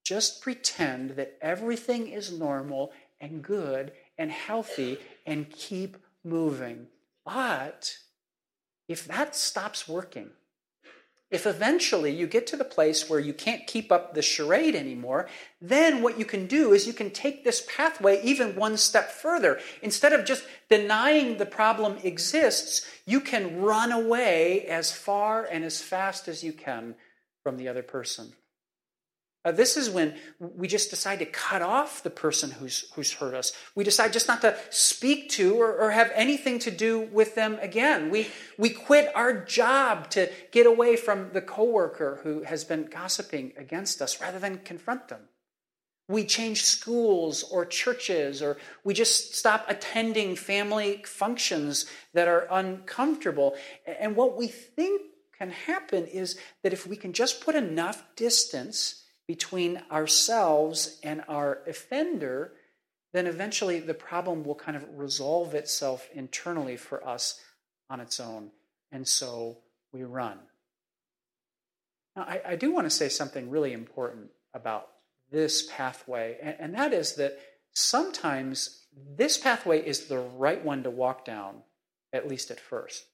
Just 0.04 0.42
pretend 0.42 1.12
that 1.12 1.38
everything 1.40 2.08
is 2.08 2.38
normal 2.38 2.92
and 3.20 3.42
good 3.42 3.92
and 4.18 4.30
healthy 4.30 4.98
and 5.24 5.50
keep 5.50 5.96
moving. 6.22 6.86
But 7.24 7.96
if 8.86 9.06
that 9.06 9.34
stops 9.34 9.88
working, 9.88 10.30
if 11.28 11.44
eventually 11.44 12.12
you 12.12 12.28
get 12.28 12.46
to 12.48 12.56
the 12.56 12.64
place 12.64 13.10
where 13.10 13.18
you 13.18 13.34
can't 13.34 13.66
keep 13.66 13.90
up 13.90 14.14
the 14.14 14.22
charade 14.22 14.76
anymore, 14.76 15.28
then 15.60 16.00
what 16.00 16.20
you 16.20 16.24
can 16.24 16.46
do 16.46 16.72
is 16.72 16.86
you 16.86 16.92
can 16.92 17.10
take 17.10 17.42
this 17.42 17.66
pathway 17.68 18.22
even 18.22 18.54
one 18.54 18.76
step 18.76 19.10
further. 19.10 19.58
Instead 19.82 20.12
of 20.12 20.24
just 20.24 20.44
denying 20.68 21.38
the 21.38 21.46
problem 21.46 21.98
exists, 22.04 22.86
you 23.06 23.20
can 23.20 23.60
run 23.60 23.90
away 23.90 24.66
as 24.66 24.92
far 24.92 25.44
and 25.44 25.64
as 25.64 25.82
fast 25.82 26.28
as 26.28 26.44
you 26.44 26.52
can 26.52 26.94
from 27.46 27.58
the 27.58 27.68
other 27.68 27.84
person. 27.84 28.32
Uh, 29.44 29.52
this 29.52 29.76
is 29.76 29.88
when 29.88 30.16
we 30.40 30.66
just 30.66 30.90
decide 30.90 31.20
to 31.20 31.24
cut 31.24 31.62
off 31.62 32.02
the 32.02 32.10
person 32.10 32.50
who's, 32.50 32.90
who's 32.96 33.12
hurt 33.12 33.34
us. 33.34 33.52
We 33.76 33.84
decide 33.84 34.12
just 34.12 34.26
not 34.26 34.40
to 34.40 34.56
speak 34.70 35.30
to 35.38 35.54
or, 35.54 35.72
or 35.72 35.92
have 35.92 36.10
anything 36.12 36.58
to 36.58 36.72
do 36.72 37.02
with 37.12 37.36
them 37.36 37.56
again. 37.62 38.10
We, 38.10 38.26
we 38.58 38.70
quit 38.70 39.12
our 39.14 39.32
job 39.32 40.10
to 40.10 40.28
get 40.50 40.66
away 40.66 40.96
from 40.96 41.30
the 41.32 41.40
coworker 41.40 42.18
who 42.24 42.42
has 42.42 42.64
been 42.64 42.86
gossiping 42.86 43.52
against 43.56 44.02
us 44.02 44.20
rather 44.20 44.40
than 44.40 44.58
confront 44.58 45.06
them. 45.06 45.20
We 46.08 46.24
change 46.24 46.64
schools 46.64 47.44
or 47.44 47.64
churches, 47.64 48.42
or 48.42 48.56
we 48.82 48.92
just 48.92 49.36
stop 49.36 49.66
attending 49.68 50.34
family 50.34 51.04
functions 51.06 51.86
that 52.12 52.26
are 52.26 52.48
uncomfortable. 52.50 53.54
And 53.86 54.16
what 54.16 54.36
we 54.36 54.48
think 54.48 55.02
can 55.38 55.50
happen 55.50 56.06
is 56.06 56.38
that 56.62 56.72
if 56.72 56.86
we 56.86 56.96
can 56.96 57.12
just 57.12 57.40
put 57.40 57.54
enough 57.54 58.04
distance, 58.16 59.04
between 59.26 59.82
ourselves 59.90 60.98
and 61.02 61.22
our 61.28 61.58
offender, 61.66 62.52
then 63.12 63.26
eventually 63.26 63.80
the 63.80 63.94
problem 63.94 64.44
will 64.44 64.54
kind 64.54 64.76
of 64.76 64.86
resolve 64.96 65.54
itself 65.54 66.08
internally 66.14 66.76
for 66.76 67.06
us 67.06 67.40
on 67.90 68.00
its 68.00 68.20
own. 68.20 68.50
And 68.92 69.06
so 69.06 69.58
we 69.92 70.04
run. 70.04 70.38
Now, 72.14 72.22
I, 72.22 72.40
I 72.48 72.56
do 72.56 72.72
want 72.72 72.86
to 72.86 72.90
say 72.90 73.08
something 73.08 73.50
really 73.50 73.72
important 73.72 74.28
about 74.54 74.88
this 75.30 75.68
pathway, 75.70 76.38
and, 76.40 76.56
and 76.58 76.74
that 76.74 76.92
is 76.92 77.16
that 77.16 77.38
sometimes 77.72 78.86
this 79.16 79.36
pathway 79.36 79.84
is 79.84 80.06
the 80.06 80.18
right 80.18 80.64
one 80.64 80.84
to 80.84 80.90
walk 80.90 81.24
down, 81.24 81.56
at 82.12 82.28
least 82.28 82.50
at 82.50 82.60
first. 82.60 83.04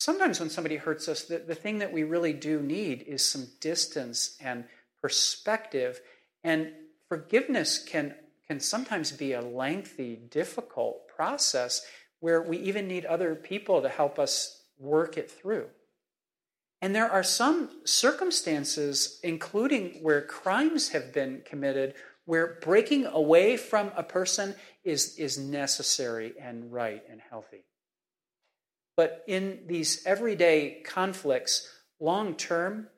Sometimes 0.00 0.40
when 0.40 0.48
somebody 0.48 0.76
hurts 0.76 1.08
us, 1.08 1.24
the, 1.24 1.38
the 1.38 1.54
thing 1.54 1.78
that 1.78 1.92
we 1.92 2.04
really 2.04 2.32
do 2.32 2.60
need 2.62 3.02
is 3.02 3.22
some 3.22 3.48
distance 3.60 4.38
and 4.40 4.64
perspective. 5.02 6.00
And 6.42 6.72
forgiveness 7.06 7.78
can, 7.78 8.14
can 8.48 8.60
sometimes 8.60 9.12
be 9.12 9.34
a 9.34 9.42
lengthy, 9.42 10.16
difficult 10.16 11.06
process 11.06 11.84
where 12.20 12.40
we 12.40 12.56
even 12.58 12.88
need 12.88 13.04
other 13.04 13.34
people 13.34 13.82
to 13.82 13.90
help 13.90 14.18
us 14.18 14.62
work 14.78 15.18
it 15.18 15.30
through. 15.30 15.66
And 16.80 16.94
there 16.94 17.10
are 17.10 17.22
some 17.22 17.68
circumstances, 17.84 19.20
including 19.22 19.98
where 20.00 20.22
crimes 20.22 20.88
have 20.90 21.12
been 21.12 21.42
committed, 21.44 21.92
where 22.24 22.58
breaking 22.62 23.04
away 23.04 23.58
from 23.58 23.92
a 23.94 24.02
person 24.02 24.54
is, 24.82 25.18
is 25.18 25.36
necessary 25.36 26.32
and 26.40 26.72
right 26.72 27.02
and 27.10 27.20
healthy. 27.20 27.64
But 29.00 29.24
in 29.26 29.60
these 29.66 30.04
everyday 30.04 30.82
conflicts, 30.84 31.66
long 32.00 32.34
term, 32.34 32.88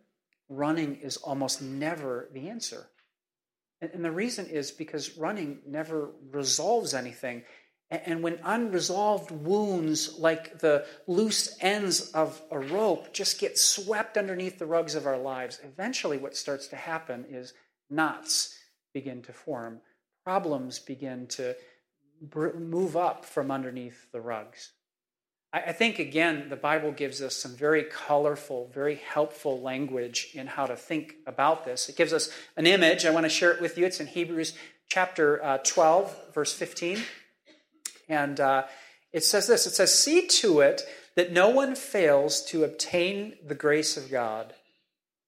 running 0.48 0.96
is 0.96 1.16
almost 1.16 1.62
never 1.62 2.28
the 2.32 2.48
answer. 2.48 2.88
And, 3.80 4.04
the 4.04 4.10
reason 4.10 4.46
is 4.46 4.72
because 4.72 5.16
running 5.16 5.60
never 5.64 6.10
resolves 6.32 6.92
anything. 6.92 7.44
And 7.88 8.20
when 8.20 8.40
unresolved 8.42 9.30
wounds, 9.30 10.18
like 10.18 10.58
the 10.58 10.86
loose 11.06 11.56
ends 11.60 12.10
of 12.10 12.42
a 12.50 12.58
rope, 12.58 13.12
just 13.12 13.38
get 13.38 13.56
swept 13.56 14.16
underneath 14.16 14.58
the 14.58 14.66
rugs 14.66 14.96
of 14.96 15.06
our 15.06 15.18
lives, 15.18 15.60
eventually 15.62 16.18
what 16.18 16.36
starts 16.36 16.66
to 16.68 16.76
happen 16.76 17.26
is 17.30 17.54
knots 17.88 18.58
begin 18.92 19.22
to 19.22 19.32
form, 19.32 19.80
problems 20.24 20.80
begin 20.80 21.28
to 21.28 21.54
move 22.58 22.96
up 22.96 23.24
from 23.24 23.52
underneath 23.52 24.10
the 24.10 24.20
rugs. 24.20 24.72
I 25.54 25.72
think, 25.72 25.98
again, 25.98 26.48
the 26.48 26.56
Bible 26.56 26.92
gives 26.92 27.20
us 27.20 27.36
some 27.36 27.54
very 27.54 27.82
colorful, 27.82 28.70
very 28.72 28.94
helpful 28.94 29.60
language 29.60 30.30
in 30.32 30.46
how 30.46 30.64
to 30.64 30.74
think 30.74 31.16
about 31.26 31.66
this. 31.66 31.90
It 31.90 31.96
gives 31.96 32.14
us 32.14 32.30
an 32.56 32.66
image. 32.66 33.04
I 33.04 33.10
want 33.10 33.24
to 33.24 33.30
share 33.30 33.52
it 33.52 33.60
with 33.60 33.76
you. 33.76 33.84
It's 33.84 34.00
in 34.00 34.06
Hebrews 34.06 34.54
chapter 34.88 35.44
uh, 35.44 35.58
12, 35.58 36.32
verse 36.32 36.54
15. 36.54 37.02
And 38.08 38.40
uh, 38.40 38.64
it 39.12 39.24
says 39.24 39.46
this 39.46 39.66
It 39.66 39.74
says, 39.74 39.94
See 39.94 40.26
to 40.26 40.60
it 40.60 40.82
that 41.16 41.32
no 41.32 41.50
one 41.50 41.74
fails 41.74 42.42
to 42.46 42.64
obtain 42.64 43.34
the 43.46 43.54
grace 43.54 43.98
of 43.98 44.10
God, 44.10 44.54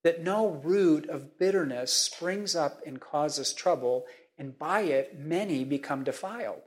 that 0.03 0.23
no 0.23 0.47
root 0.47 1.07
of 1.07 1.37
bitterness 1.37 1.93
springs 1.93 2.55
up 2.55 2.79
and 2.83 2.99
causes 2.99 3.53
trouble, 3.53 4.05
and 4.39 4.57
by 4.57 4.81
it 4.81 5.19
many 5.19 5.63
become 5.63 6.03
defiled. 6.03 6.63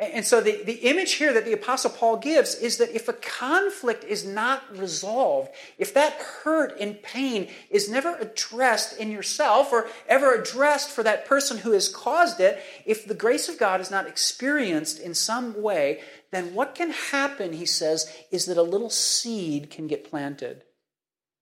And 0.00 0.24
so 0.24 0.40
the, 0.40 0.60
the 0.64 0.88
image 0.88 1.12
here 1.12 1.32
that 1.32 1.44
the 1.44 1.52
Apostle 1.52 1.90
Paul 1.90 2.16
gives 2.16 2.56
is 2.56 2.78
that 2.78 2.94
if 2.94 3.08
a 3.08 3.12
conflict 3.12 4.02
is 4.02 4.26
not 4.26 4.76
resolved, 4.76 5.52
if 5.78 5.94
that 5.94 6.14
hurt 6.14 6.76
and 6.80 7.00
pain 7.00 7.48
is 7.70 7.88
never 7.88 8.16
addressed 8.16 8.98
in 8.98 9.12
yourself 9.12 9.72
or 9.72 9.86
ever 10.08 10.34
addressed 10.34 10.90
for 10.90 11.04
that 11.04 11.26
person 11.26 11.58
who 11.58 11.70
has 11.70 11.88
caused 11.88 12.40
it, 12.40 12.60
if 12.84 13.06
the 13.06 13.14
grace 13.14 13.48
of 13.48 13.56
God 13.56 13.80
is 13.80 13.90
not 13.90 14.08
experienced 14.08 14.98
in 14.98 15.14
some 15.14 15.62
way, 15.62 16.00
then 16.32 16.54
what 16.54 16.74
can 16.74 16.90
happen, 16.90 17.52
he 17.52 17.66
says, 17.66 18.12
is 18.32 18.46
that 18.46 18.56
a 18.56 18.62
little 18.62 18.90
seed 18.90 19.70
can 19.70 19.86
get 19.86 20.10
planted. 20.10 20.64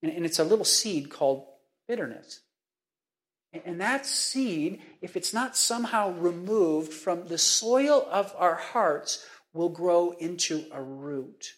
And 0.02 0.26
it's 0.26 0.38
a 0.38 0.44
little 0.44 0.66
seed 0.66 1.08
called 1.08 1.46
bitterness. 1.88 2.40
And 3.52 3.80
that 3.80 4.06
seed, 4.06 4.80
if 5.02 5.16
it's 5.16 5.34
not 5.34 5.56
somehow 5.56 6.12
removed 6.12 6.92
from 6.92 7.26
the 7.26 7.38
soil 7.38 8.06
of 8.10 8.34
our 8.38 8.54
hearts, 8.54 9.24
will 9.52 9.68
grow 9.68 10.12
into 10.12 10.64
a 10.72 10.82
root. 10.82 11.54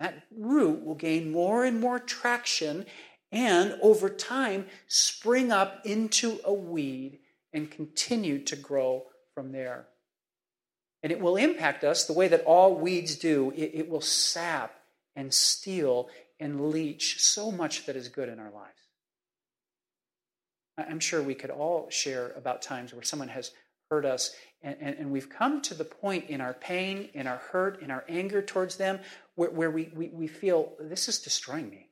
That 0.00 0.24
root 0.36 0.84
will 0.84 0.96
gain 0.96 1.30
more 1.30 1.64
and 1.64 1.80
more 1.80 2.00
traction 2.00 2.86
and 3.30 3.78
over 3.80 4.08
time 4.08 4.66
spring 4.88 5.52
up 5.52 5.84
into 5.84 6.40
a 6.44 6.52
weed 6.52 7.20
and 7.52 7.70
continue 7.70 8.40
to 8.44 8.56
grow 8.56 9.04
from 9.34 9.52
there. 9.52 9.86
And 11.02 11.12
it 11.12 11.20
will 11.20 11.36
impact 11.36 11.84
us 11.84 12.06
the 12.06 12.12
way 12.12 12.28
that 12.28 12.44
all 12.44 12.74
weeds 12.74 13.16
do. 13.16 13.52
It, 13.54 13.72
it 13.74 13.88
will 13.88 14.00
sap 14.00 14.74
and 15.14 15.32
steal 15.32 16.08
and 16.40 16.70
leach 16.70 17.20
so 17.20 17.52
much 17.52 17.86
that 17.86 17.94
is 17.94 18.08
good 18.08 18.28
in 18.28 18.40
our 18.40 18.50
lives. 18.50 18.83
I'm 20.76 21.00
sure 21.00 21.22
we 21.22 21.34
could 21.34 21.50
all 21.50 21.88
share 21.90 22.32
about 22.36 22.62
times 22.62 22.92
where 22.92 23.02
someone 23.02 23.28
has 23.28 23.52
hurt 23.90 24.04
us, 24.04 24.34
and, 24.62 24.76
and, 24.80 24.96
and, 24.96 25.10
we've 25.10 25.28
come 25.28 25.60
to 25.62 25.74
the 25.74 25.84
point 25.84 26.30
in 26.30 26.40
our 26.40 26.54
pain, 26.54 27.10
in 27.12 27.26
our 27.26 27.36
hurt, 27.36 27.82
in 27.82 27.90
our 27.90 28.02
anger 28.08 28.40
towards 28.40 28.76
them, 28.76 28.98
where, 29.34 29.50
where 29.50 29.70
we, 29.70 29.90
we, 29.94 30.08
we 30.08 30.26
feel 30.26 30.72
this 30.80 31.08
is 31.08 31.18
destroying 31.18 31.68
me. 31.68 31.88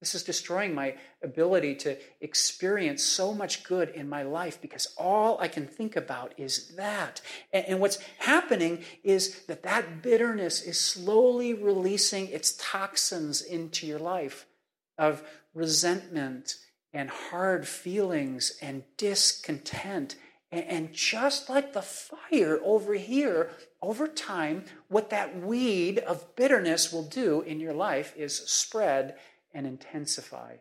This 0.00 0.14
is 0.14 0.24
destroying 0.24 0.74
my 0.74 0.96
ability 1.22 1.76
to 1.76 1.96
experience 2.20 3.02
so 3.02 3.32
much 3.32 3.64
good 3.64 3.88
in 3.90 4.06
my 4.06 4.22
life 4.22 4.60
because 4.60 4.92
all 4.98 5.40
I 5.40 5.48
can 5.48 5.66
think 5.66 5.96
about 5.96 6.34
is 6.36 6.74
that. 6.76 7.22
And, 7.54 7.64
and 7.66 7.80
what's 7.80 7.98
happening 8.18 8.84
is 9.02 9.44
that 9.46 9.62
that 9.62 10.02
bitterness 10.02 10.60
is 10.60 10.78
slowly 10.78 11.54
releasing 11.54 12.28
its 12.28 12.54
toxins 12.58 13.40
into 13.40 13.86
your 13.86 13.98
life 13.98 14.44
of 14.98 15.22
resentment 15.54 16.56
and 16.94 17.10
hard 17.10 17.66
feelings 17.66 18.56
and 18.62 18.84
discontent. 18.96 20.16
And 20.52 20.92
just 20.92 21.50
like 21.50 21.72
the 21.72 21.82
fire 21.82 22.60
over 22.62 22.94
here, 22.94 23.50
over 23.82 24.06
time, 24.06 24.64
what 24.88 25.10
that 25.10 25.36
weed 25.36 25.98
of 25.98 26.36
bitterness 26.36 26.92
will 26.92 27.02
do 27.02 27.40
in 27.40 27.58
your 27.58 27.74
life 27.74 28.14
is 28.16 28.38
spread 28.48 29.16
and 29.52 29.66
intensify. 29.66 30.54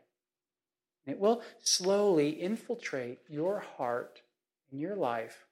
It 1.06 1.20
will 1.20 1.44
slowly 1.62 2.30
infiltrate 2.30 3.20
your 3.30 3.60
heart 3.78 4.22
and 4.72 4.82
your 4.82 4.96
life 4.96 5.46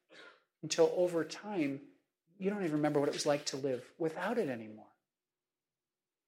until 0.64 0.92
over 0.96 1.24
time, 1.24 1.82
you 2.40 2.50
don't 2.50 2.64
even 2.64 2.74
remember 2.78 3.00
what 3.00 3.10
it 3.10 3.14
was 3.14 3.26
like 3.28 3.46
to 3.48 3.58
live 3.58 3.84
without 4.00 4.40
it 4.40 4.50
anymore. 4.50 4.86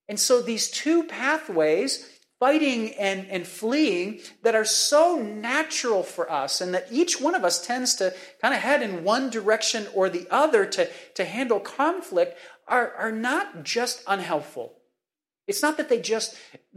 And 0.07 0.19
so 0.19 0.41
these 0.41 0.69
two 0.69 1.03
pathways 1.03 2.07
fighting 2.43 2.93
and, 2.95 3.25
and 3.29 3.47
fleeing 3.47 4.19
that 4.41 4.53
are 4.53 4.65
so 4.65 5.17
natural 5.17 6.03
for 6.03 6.29
us, 6.29 6.59
and 6.59 6.73
that 6.73 6.85
each 6.91 7.21
one 7.21 7.35
of 7.35 7.45
us 7.45 7.65
tends 7.65 7.95
to 7.95 8.13
kind 8.41 8.53
of 8.53 8.59
head 8.59 8.81
in 8.81 9.05
one 9.05 9.29
direction 9.29 9.87
or 9.93 10.09
the 10.09 10.27
other 10.29 10.65
to, 10.65 10.89
to 11.15 11.23
handle 11.23 11.57
conflict, 11.61 12.37
are, 12.67 12.91
are 12.95 13.13
not 13.13 13.63
just 13.63 14.03
unhelpful. 14.07 14.73
It's 15.47 15.61
not 15.61 15.77
that 15.77 15.87
they 15.87 16.01
just 16.01 16.35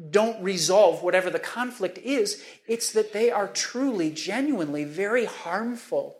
don't 0.08 0.40
resolve 0.40 1.02
whatever 1.02 1.30
the 1.30 1.40
conflict 1.40 1.98
is, 1.98 2.40
it's 2.68 2.92
that 2.92 3.12
they 3.12 3.32
are 3.32 3.48
truly, 3.48 4.12
genuinely 4.12 4.84
very 4.84 5.24
harmful, 5.24 6.16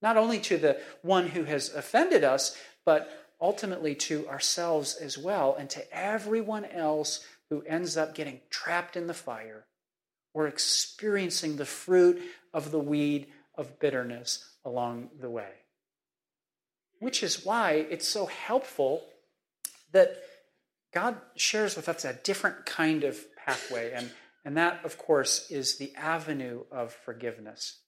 not 0.00 0.16
only 0.16 0.38
to 0.38 0.56
the 0.56 0.80
one 1.02 1.26
who 1.26 1.42
has 1.42 1.74
offended 1.74 2.22
us, 2.22 2.56
but 2.84 3.10
ultimately 3.40 3.96
to 3.96 4.28
ourselves 4.28 4.94
as 4.94 5.18
well, 5.18 5.56
and 5.58 5.68
to 5.70 5.82
everyone 5.92 6.64
else 6.64 7.26
who 7.52 7.62
ends 7.66 7.98
up 7.98 8.14
getting 8.14 8.40
trapped 8.48 8.96
in 8.96 9.06
the 9.06 9.12
fire 9.12 9.66
or 10.32 10.46
experiencing 10.46 11.56
the 11.56 11.66
fruit 11.66 12.18
of 12.54 12.70
the 12.70 12.78
weed 12.78 13.26
of 13.58 13.78
bitterness 13.78 14.56
along 14.64 15.10
the 15.20 15.28
way. 15.28 15.50
Which 16.98 17.22
is 17.22 17.44
why 17.44 17.72
it's 17.90 18.08
so 18.08 18.24
helpful 18.24 19.02
that 19.92 20.16
God 20.94 21.18
shares 21.36 21.76
with 21.76 21.90
us 21.90 22.06
a 22.06 22.14
different 22.14 22.64
kind 22.64 23.04
of 23.04 23.18
pathway, 23.36 23.92
and, 23.92 24.10
and 24.46 24.56
that, 24.56 24.82
of 24.82 24.96
course, 24.96 25.50
is 25.50 25.76
the 25.76 25.94
avenue 25.94 26.62
of 26.72 26.94
forgiveness. 27.04 27.80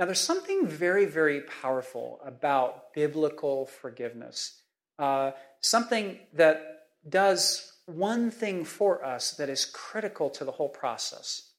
Now, 0.00 0.06
there's 0.06 0.18
something 0.18 0.66
very, 0.66 1.04
very 1.04 1.42
powerful 1.42 2.18
about 2.24 2.92
biblical 2.92 3.66
forgiveness, 3.66 4.60
uh, 4.98 5.30
something 5.60 6.18
that 6.32 6.88
does 7.08 7.72
one 7.88 8.30
thing 8.30 8.64
for 8.64 9.04
us 9.04 9.32
that 9.32 9.48
is 9.48 9.64
critical 9.64 10.28
to 10.30 10.44
the 10.44 10.52
whole 10.52 10.68
process, 10.68 11.50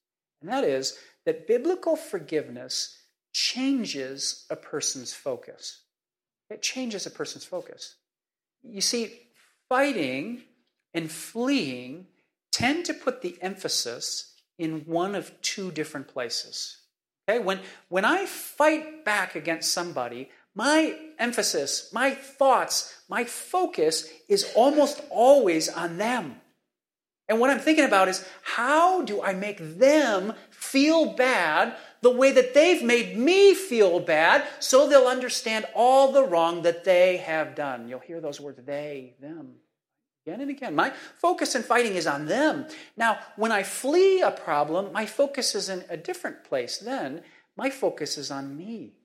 and 0.41 0.49
that 0.49 0.63
is 0.63 0.97
that 1.25 1.47
biblical 1.47 1.95
forgiveness 1.95 2.97
changes 3.33 4.45
a 4.49 4.55
person's 4.55 5.13
focus. 5.13 5.81
It 6.49 6.61
changes 6.61 7.05
a 7.05 7.11
person's 7.11 7.45
focus. 7.45 7.95
You 8.63 8.81
see, 8.81 9.19
fighting 9.67 10.43
and 10.93 11.11
fleeing 11.11 12.07
tend 12.51 12.85
to 12.85 12.93
put 12.93 13.21
the 13.21 13.37
emphasis 13.41 14.33
in 14.57 14.81
one 14.85 15.15
of 15.15 15.31
two 15.41 15.71
different 15.71 16.07
places. 16.07 16.77
Okay? 17.27 17.39
When, 17.39 17.59
when 17.89 18.05
I 18.05 18.25
fight 18.25 19.05
back 19.05 19.35
against 19.35 19.71
somebody, 19.71 20.29
my 20.59 20.93
emphasis, 21.17 21.89
my 21.93 22.11
thoughts, 22.11 22.93
my 23.07 23.23
focus 23.23 24.09
is 24.27 24.51
almost 24.57 25.01
always 25.09 25.69
on 25.69 25.97
them. 25.97 26.35
And 27.29 27.39
what 27.39 27.49
I'm 27.49 27.59
thinking 27.59 27.85
about 27.85 28.09
is 28.09 28.27
how 28.43 29.03
do 29.03 29.21
I 29.21 29.33
make 29.33 29.79
them 29.79 30.33
feel 30.49 31.13
bad 31.13 31.77
the 32.01 32.09
way 32.09 32.33
that 32.33 32.53
they've 32.53 32.83
made 32.83 33.17
me 33.17 33.53
feel 33.53 34.01
bad 34.01 34.45
so 34.59 34.89
they'll 34.89 35.07
understand 35.07 35.65
all 35.73 36.11
the 36.11 36.25
wrong 36.25 36.63
that 36.63 36.83
they 36.83 37.15
have 37.17 37.55
done? 37.55 37.87
You'll 37.87 37.99
hear 37.99 38.19
those 38.19 38.41
words 38.41 38.59
they, 38.65 39.13
them, 39.21 39.53
again 40.25 40.41
and 40.41 40.49
again. 40.49 40.75
My 40.75 40.91
focus 41.15 41.55
in 41.55 41.63
fighting 41.63 41.95
is 41.95 42.05
on 42.05 42.25
them. 42.25 42.67
Now, 42.97 43.19
when 43.37 43.53
I 43.53 43.63
flee 43.63 44.19
a 44.19 44.31
problem, 44.31 44.91
my 44.91 45.05
focus 45.05 45.55
is 45.55 45.69
in 45.69 45.85
a 45.89 45.95
different 45.95 46.43
place. 46.43 46.79
Then 46.79 47.21
my 47.55 47.69
focus 47.69 48.17
is 48.17 48.29
on 48.29 48.57
me. 48.57 48.98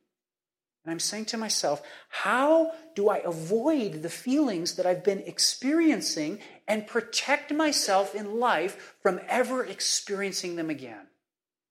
And 0.84 0.92
I'm 0.92 1.00
saying 1.00 1.26
to 1.26 1.38
myself, 1.38 1.82
how 2.10 2.72
do 2.94 3.08
I 3.08 3.18
avoid 3.18 4.02
the 4.02 4.10
feelings 4.10 4.74
that 4.74 4.84
I've 4.84 5.02
been 5.02 5.20
experiencing 5.20 6.40
and 6.68 6.86
protect 6.86 7.52
myself 7.52 8.14
in 8.14 8.38
life 8.38 8.96
from 9.00 9.20
ever 9.28 9.64
experiencing 9.64 10.56
them 10.56 10.68
again? 10.68 11.06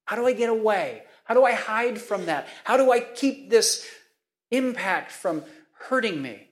How 0.06 0.16
do 0.16 0.26
I 0.26 0.34
get 0.34 0.50
away? 0.50 1.04
How 1.26 1.36
do 1.36 1.46
I 1.46 1.54
hide 1.54 2.02
from 2.02 2.26
that? 2.26 2.48
How 2.64 2.76
do 2.76 2.92
I 2.92 3.00
keep 3.00 3.50
this 3.50 3.88
impact 4.50 5.12
from 5.12 5.44
hurting 5.74 6.22
me? 6.22 6.48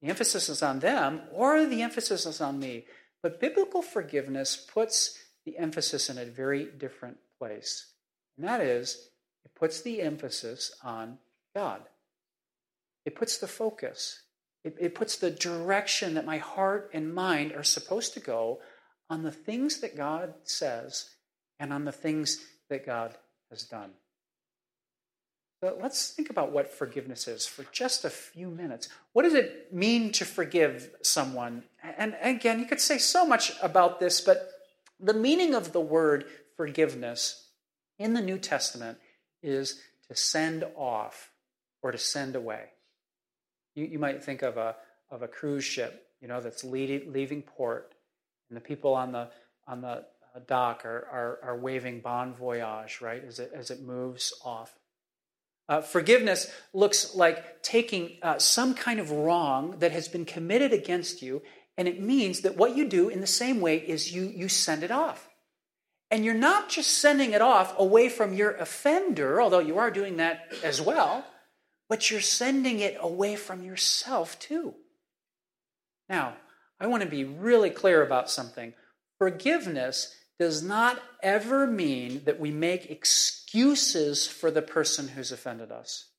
The 0.00 0.08
emphasis 0.08 0.48
is 0.48 0.62
on 0.62 0.80
them, 0.80 1.22
or 1.32 1.66
the 1.66 1.82
emphasis 1.82 2.26
is 2.26 2.40
on 2.40 2.58
me. 2.58 2.86
But 3.22 3.40
biblical 3.40 3.82
forgiveness 3.82 4.56
puts 4.56 5.18
the 5.44 5.58
emphasis 5.58 6.08
in 6.08 6.18
a 6.18 6.24
very 6.24 6.64
different 6.64 7.18
place. 7.38 7.92
And 8.36 8.46
that 8.46 8.60
is, 8.60 9.08
it 9.44 9.54
puts 9.54 9.80
the 9.80 10.00
emphasis 10.00 10.72
on 10.82 11.18
God. 11.54 11.82
It 13.04 13.14
puts 13.14 13.38
the 13.38 13.46
focus, 13.46 14.22
it, 14.64 14.76
it 14.80 14.94
puts 14.94 15.16
the 15.16 15.30
direction 15.30 16.14
that 16.14 16.24
my 16.24 16.38
heart 16.38 16.90
and 16.94 17.14
mind 17.14 17.52
are 17.52 17.62
supposed 17.62 18.14
to 18.14 18.20
go 18.20 18.60
on 19.10 19.22
the 19.22 19.32
things 19.32 19.80
that 19.80 19.96
God 19.96 20.34
says 20.42 21.10
and 21.60 21.72
on 21.72 21.84
the 21.84 21.92
things 21.92 22.40
that 22.70 22.86
God 22.86 23.14
has 23.50 23.64
done. 23.64 23.90
So 25.62 25.78
let's 25.80 26.10
think 26.10 26.28
about 26.28 26.52
what 26.52 26.72
forgiveness 26.72 27.26
is 27.26 27.46
for 27.46 27.64
just 27.72 28.04
a 28.04 28.10
few 28.10 28.50
minutes. 28.50 28.88
What 29.12 29.22
does 29.22 29.34
it 29.34 29.72
mean 29.72 30.12
to 30.12 30.24
forgive 30.24 30.90
someone? 31.02 31.64
And 31.96 32.16
again, 32.20 32.58
you 32.60 32.66
could 32.66 32.80
say 32.80 32.98
so 32.98 33.24
much 33.24 33.52
about 33.62 33.98
this, 33.98 34.20
but 34.20 34.50
the 35.00 35.14
meaning 35.14 35.54
of 35.54 35.72
the 35.72 35.80
word 35.80 36.26
forgiveness 36.56 37.48
in 37.98 38.14
the 38.14 38.20
New 38.20 38.38
Testament 38.38 38.98
is 39.44 39.80
to 40.08 40.16
send 40.16 40.64
off 40.76 41.30
or 41.82 41.92
to 41.92 41.98
send 41.98 42.34
away. 42.34 42.64
You, 43.74 43.84
you 43.84 43.98
might 43.98 44.24
think 44.24 44.42
of 44.42 44.56
a, 44.56 44.76
of 45.10 45.22
a 45.22 45.28
cruise 45.28 45.64
ship, 45.64 46.06
you 46.20 46.28
know, 46.28 46.40
that's 46.40 46.64
leaving 46.64 47.42
port, 47.42 47.94
and 48.48 48.56
the 48.56 48.60
people 48.60 48.94
on 48.94 49.12
the, 49.12 49.28
on 49.66 49.82
the 49.82 50.04
dock 50.46 50.84
are, 50.84 51.06
are, 51.12 51.38
are 51.42 51.56
waving 51.56 52.00
bon 52.00 52.34
voyage, 52.34 53.00
right, 53.00 53.22
as 53.24 53.38
it, 53.38 53.52
as 53.54 53.70
it 53.70 53.82
moves 53.82 54.32
off. 54.44 54.78
Uh, 55.68 55.80
forgiveness 55.80 56.50
looks 56.72 57.14
like 57.14 57.62
taking 57.62 58.18
uh, 58.22 58.38
some 58.38 58.74
kind 58.74 59.00
of 59.00 59.10
wrong 59.10 59.78
that 59.78 59.92
has 59.92 60.08
been 60.08 60.24
committed 60.24 60.72
against 60.72 61.22
you, 61.22 61.42
and 61.76 61.88
it 61.88 62.00
means 62.00 62.40
that 62.40 62.56
what 62.56 62.76
you 62.76 62.88
do 62.88 63.08
in 63.08 63.20
the 63.20 63.26
same 63.26 63.60
way 63.60 63.76
is 63.76 64.12
you, 64.12 64.24
you 64.24 64.48
send 64.48 64.82
it 64.82 64.90
off. 64.90 65.28
And 66.14 66.24
you're 66.24 66.32
not 66.32 66.68
just 66.68 66.98
sending 66.98 67.32
it 67.32 67.42
off 67.42 67.74
away 67.76 68.08
from 68.08 68.34
your 68.34 68.52
offender, 68.52 69.42
although 69.42 69.58
you 69.58 69.78
are 69.78 69.90
doing 69.90 70.18
that 70.18 70.46
as 70.62 70.80
well, 70.80 71.26
but 71.88 72.08
you're 72.08 72.20
sending 72.20 72.78
it 72.78 72.96
away 73.00 73.34
from 73.34 73.64
yourself 73.64 74.38
too. 74.38 74.76
Now, 76.08 76.36
I 76.78 76.86
want 76.86 77.02
to 77.02 77.08
be 77.08 77.24
really 77.24 77.70
clear 77.70 78.00
about 78.00 78.30
something. 78.30 78.74
Forgiveness 79.18 80.14
does 80.38 80.62
not 80.62 81.02
ever 81.20 81.66
mean 81.66 82.22
that 82.26 82.38
we 82.38 82.52
make 82.52 82.92
excuses 82.92 84.28
for 84.28 84.52
the 84.52 84.62
person 84.62 85.08
who's 85.08 85.32
offended 85.32 85.72
us. 85.72 86.10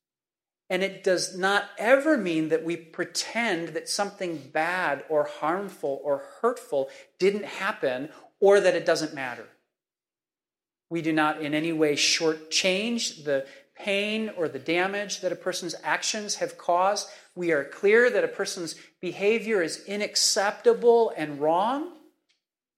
And 0.68 0.82
it 0.82 1.04
does 1.04 1.38
not 1.38 1.70
ever 1.78 2.18
mean 2.18 2.50
that 2.50 2.64
we 2.64 2.76
pretend 2.76 3.68
that 3.68 3.88
something 3.88 4.50
bad 4.52 5.04
or 5.08 5.24
harmful 5.24 6.02
or 6.04 6.22
hurtful 6.42 6.90
didn't 7.18 7.46
happen 7.46 8.10
or 8.40 8.60
that 8.60 8.74
it 8.74 8.84
doesn't 8.84 9.14
matter. 9.14 9.46
We 10.90 11.02
do 11.02 11.12
not 11.12 11.42
in 11.42 11.54
any 11.54 11.72
way 11.72 11.94
shortchange 11.94 13.24
the 13.24 13.46
pain 13.76 14.30
or 14.36 14.48
the 14.48 14.58
damage 14.58 15.20
that 15.20 15.32
a 15.32 15.36
person's 15.36 15.74
actions 15.82 16.36
have 16.36 16.56
caused. 16.56 17.08
We 17.34 17.52
are 17.52 17.64
clear 17.64 18.08
that 18.10 18.24
a 18.24 18.28
person's 18.28 18.74
behavior 19.00 19.62
is 19.62 19.84
unacceptable 19.88 21.12
and 21.16 21.40
wrong. 21.40 21.92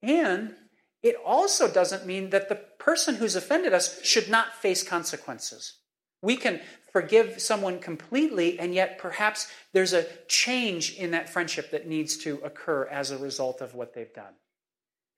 And 0.01 0.55
it 1.01 1.15
also 1.25 1.71
doesn't 1.71 2.05
mean 2.05 2.31
that 2.31 2.49
the 2.49 2.55
person 2.55 3.15
who's 3.15 3.35
offended 3.35 3.73
us 3.73 4.03
should 4.03 4.29
not 4.29 4.55
face 4.55 4.83
consequences. 4.83 5.77
We 6.21 6.35
can 6.35 6.59
forgive 6.91 7.39
someone 7.41 7.79
completely, 7.79 8.59
and 8.59 8.73
yet 8.73 8.97
perhaps 8.97 9.47
there's 9.71 9.93
a 9.93 10.07
change 10.27 10.95
in 10.95 11.11
that 11.11 11.29
friendship 11.29 11.71
that 11.71 11.87
needs 11.87 12.17
to 12.17 12.41
occur 12.43 12.87
as 12.87 13.11
a 13.11 13.17
result 13.17 13.61
of 13.61 13.75
what 13.75 13.93
they've 13.93 14.13
done. 14.13 14.33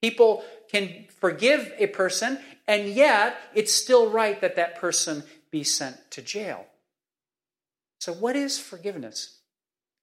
People 0.01 0.43
can 0.69 1.05
forgive 1.19 1.71
a 1.77 1.87
person, 1.87 2.39
and 2.67 2.87
yet 2.89 3.37
it's 3.53 3.73
still 3.73 4.09
right 4.09 4.39
that 4.41 4.55
that 4.55 4.75
person 4.75 5.23
be 5.51 5.63
sent 5.63 6.11
to 6.11 6.21
jail. 6.21 6.65
So, 7.99 8.13
what 8.13 8.35
is 8.35 8.57
forgiveness? 8.57 9.41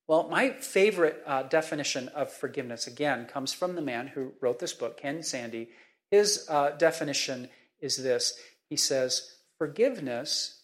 Well, 0.07 0.29
my 0.29 0.51
favorite 0.51 1.23
uh, 1.27 1.43
definition 1.43 2.09
of 2.09 2.33
forgiveness, 2.33 2.87
again, 2.87 3.27
comes 3.27 3.53
from 3.53 3.75
the 3.75 3.83
man 3.83 4.07
who 4.07 4.33
wrote 4.41 4.59
this 4.59 4.73
book, 4.73 4.99
Ken 4.99 5.23
Sande. 5.23 5.67
His 6.11 6.47
uh, 6.49 6.71
definition 6.71 7.49
is 7.81 7.97
this 7.97 8.39
He 8.71 8.77
says, 8.77 9.35
Forgiveness 9.59 10.63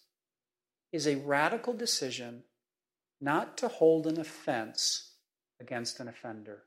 is 0.92 1.07
a 1.07 1.16
radical 1.16 1.75
decision 1.75 2.44
not 3.20 3.59
to 3.59 3.68
hold 3.68 4.07
an 4.07 4.20
offense 4.20 5.11
against 5.61 5.99
an 5.99 6.09
offender. 6.09 6.62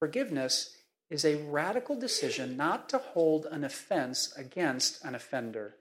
Forgiveness 0.00 0.76
is 1.10 1.24
a 1.24 1.42
radical 1.44 1.98
decision 1.98 2.56
not 2.56 2.88
to 2.88 2.98
hold 2.98 3.46
an 3.46 3.64
offense 3.64 4.32
against 4.36 5.04
an 5.04 5.14
offender. 5.14 5.76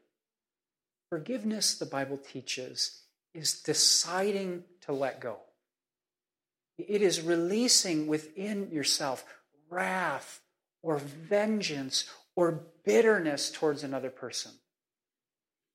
Forgiveness, 1.10 1.78
the 1.78 1.86
Bible 1.86 2.18
teaches, 2.18 3.02
is 3.34 3.62
deciding 3.62 4.64
to 4.82 4.94
let 4.94 5.20
go. 5.20 5.38
It 6.78 7.02
is 7.02 7.22
releasing 7.22 8.08
within 8.08 8.72
yourself 8.72 9.26
wrath 9.70 10.42
or 10.84 10.98
vengeance 10.98 12.06
or 12.36 12.66
bitterness 12.84 13.50
towards 13.50 13.84
another 13.84 14.10
person. 14.10 14.52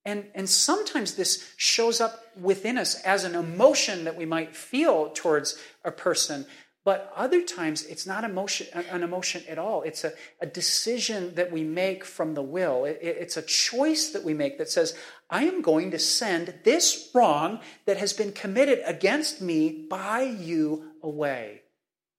And, 0.05 0.25
and 0.33 0.49
sometimes 0.49 1.15
this 1.15 1.53
shows 1.57 2.01
up 2.01 2.23
within 2.39 2.77
us 2.77 2.99
as 3.01 3.23
an 3.23 3.35
emotion 3.35 4.05
that 4.05 4.17
we 4.17 4.25
might 4.25 4.55
feel 4.55 5.11
towards 5.13 5.59
a 5.83 5.91
person, 5.91 6.45
but 6.83 7.11
other 7.15 7.43
times 7.43 7.83
it's 7.85 8.07
not 8.07 8.23
emotion, 8.23 8.67
uh, 8.73 8.81
an 8.89 9.03
emotion 9.03 9.43
at 9.47 9.59
all. 9.59 9.83
It's 9.83 10.03
a, 10.03 10.13
a 10.39 10.47
decision 10.47 11.35
that 11.35 11.51
we 11.51 11.63
make 11.63 12.03
from 12.03 12.33
the 12.33 12.41
will. 12.41 12.85
It, 12.85 12.99
it's 13.01 13.37
a 13.37 13.41
choice 13.41 14.09
that 14.09 14.23
we 14.23 14.33
make 14.33 14.57
that 14.57 14.69
says, 14.69 14.97
I 15.29 15.43
am 15.43 15.61
going 15.61 15.91
to 15.91 15.99
send 15.99 16.55
this 16.63 17.11
wrong 17.13 17.59
that 17.85 17.97
has 17.97 18.13
been 18.13 18.31
committed 18.31 18.79
against 18.85 19.41
me 19.41 19.85
by 19.89 20.21
you 20.23 20.91
away. 21.03 21.61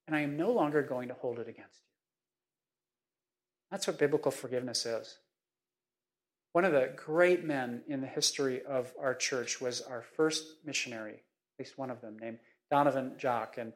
And 0.07 0.15
I 0.15 0.21
am 0.21 0.37
no 0.37 0.53
longer 0.53 0.83
going 0.83 1.09
to 1.09 1.15
hold 1.15 1.39
it 1.39 1.49
against 1.49 1.81
you. 1.81 1.89
That's 3.71 3.87
what 3.87 3.99
biblical 3.99 4.31
forgiveness 4.31 4.87
is. 4.87 5.19
One 6.53 6.65
of 6.65 6.73
the 6.73 6.93
great 6.95 7.45
men 7.45 7.83
in 7.89 8.01
the 8.01 8.07
history 8.07 8.63
of 8.63 8.93
our 9.01 9.15
church 9.15 9.61
was 9.61 9.81
our 9.81 10.03
first 10.03 10.45
missionary, 10.65 11.15
at 11.15 11.59
least 11.59 11.79
one 11.79 11.91
of 11.91 12.01
them, 12.01 12.19
named 12.21 12.39
Donovan 12.71 13.15
Jock. 13.17 13.57
And 13.57 13.73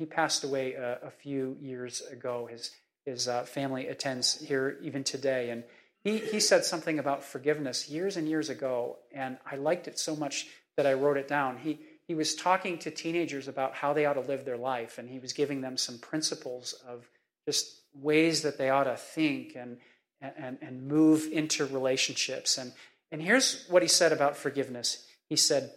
he 0.00 0.06
passed 0.06 0.44
away 0.44 0.72
a, 0.72 0.98
a 1.02 1.10
few 1.10 1.58
years 1.60 2.00
ago. 2.10 2.48
His, 2.50 2.70
his 3.04 3.28
uh, 3.28 3.42
family 3.42 3.86
attends 3.88 4.40
here 4.40 4.78
even 4.82 5.04
today. 5.04 5.50
And 5.50 5.62
he, 6.02 6.16
he 6.16 6.40
said 6.40 6.64
something 6.64 6.98
about 6.98 7.22
forgiveness 7.22 7.90
years 7.90 8.16
and 8.16 8.26
years 8.26 8.48
ago, 8.48 8.96
and 9.12 9.36
I 9.44 9.56
liked 9.56 9.88
it 9.88 9.98
so 9.98 10.16
much 10.16 10.46
that 10.78 10.86
I 10.86 10.94
wrote 10.94 11.18
it 11.18 11.28
down. 11.28 11.58
He, 11.58 11.80
he 12.08 12.14
was 12.14 12.34
talking 12.34 12.78
to 12.78 12.90
teenagers 12.90 13.46
about 13.46 13.74
how 13.74 13.92
they 13.92 14.06
ought 14.06 14.14
to 14.14 14.20
live 14.20 14.46
their 14.46 14.56
life, 14.56 14.96
and 14.96 15.06
he 15.06 15.18
was 15.18 15.34
giving 15.34 15.60
them 15.60 15.76
some 15.76 15.98
principles 15.98 16.72
of 16.88 17.06
just 17.46 17.82
ways 17.94 18.40
that 18.42 18.56
they 18.56 18.70
ought 18.70 18.84
to 18.84 18.96
think 18.96 19.54
and 19.54 19.76
and, 20.20 20.58
and 20.60 20.86
move 20.86 21.28
into 21.32 21.64
relationships. 21.66 22.58
And, 22.58 22.72
and 23.10 23.22
here's 23.22 23.66
what 23.68 23.82
he 23.82 23.88
said 23.88 24.12
about 24.12 24.36
forgiveness 24.36 25.06
he 25.28 25.36
said, 25.36 25.72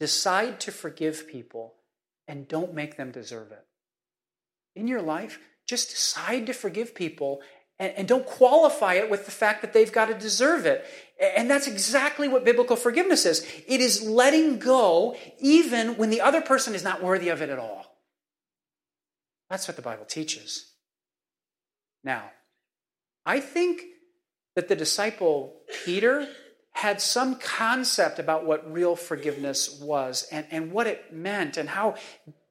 Decide 0.00 0.60
to 0.60 0.70
forgive 0.70 1.28
people 1.28 1.74
and 2.28 2.46
don't 2.46 2.74
make 2.74 2.96
them 2.96 3.10
deserve 3.10 3.50
it. 3.50 3.64
In 4.76 4.86
your 4.86 5.02
life, 5.02 5.38
just 5.66 5.90
decide 5.90 6.46
to 6.46 6.52
forgive 6.52 6.94
people 6.94 7.40
and, 7.78 7.92
and 7.96 8.08
don't 8.08 8.26
qualify 8.26 8.94
it 8.94 9.10
with 9.10 9.24
the 9.24 9.30
fact 9.30 9.62
that 9.62 9.72
they've 9.72 9.92
got 9.92 10.06
to 10.06 10.14
deserve 10.14 10.66
it. 10.66 10.84
And 11.20 11.50
that's 11.50 11.66
exactly 11.66 12.28
what 12.28 12.44
biblical 12.44 12.76
forgiveness 12.76 13.26
is 13.26 13.46
it 13.66 13.80
is 13.80 14.02
letting 14.02 14.58
go 14.58 15.16
even 15.40 15.96
when 15.96 16.10
the 16.10 16.20
other 16.20 16.40
person 16.40 16.74
is 16.74 16.84
not 16.84 17.02
worthy 17.02 17.30
of 17.30 17.42
it 17.42 17.50
at 17.50 17.58
all. 17.58 17.86
That's 19.50 19.66
what 19.66 19.76
the 19.76 19.82
Bible 19.82 20.04
teaches. 20.04 20.72
Now, 22.04 22.30
I 23.24 23.40
think 23.40 23.82
that 24.54 24.68
the 24.68 24.76
disciple 24.76 25.62
Peter 25.84 26.28
had 26.78 27.00
some 27.00 27.34
concept 27.34 28.20
about 28.20 28.46
what 28.46 28.72
real 28.72 28.94
forgiveness 28.94 29.80
was 29.80 30.28
and, 30.30 30.46
and 30.52 30.70
what 30.70 30.86
it 30.86 31.12
meant 31.12 31.56
and 31.56 31.68
how 31.68 31.96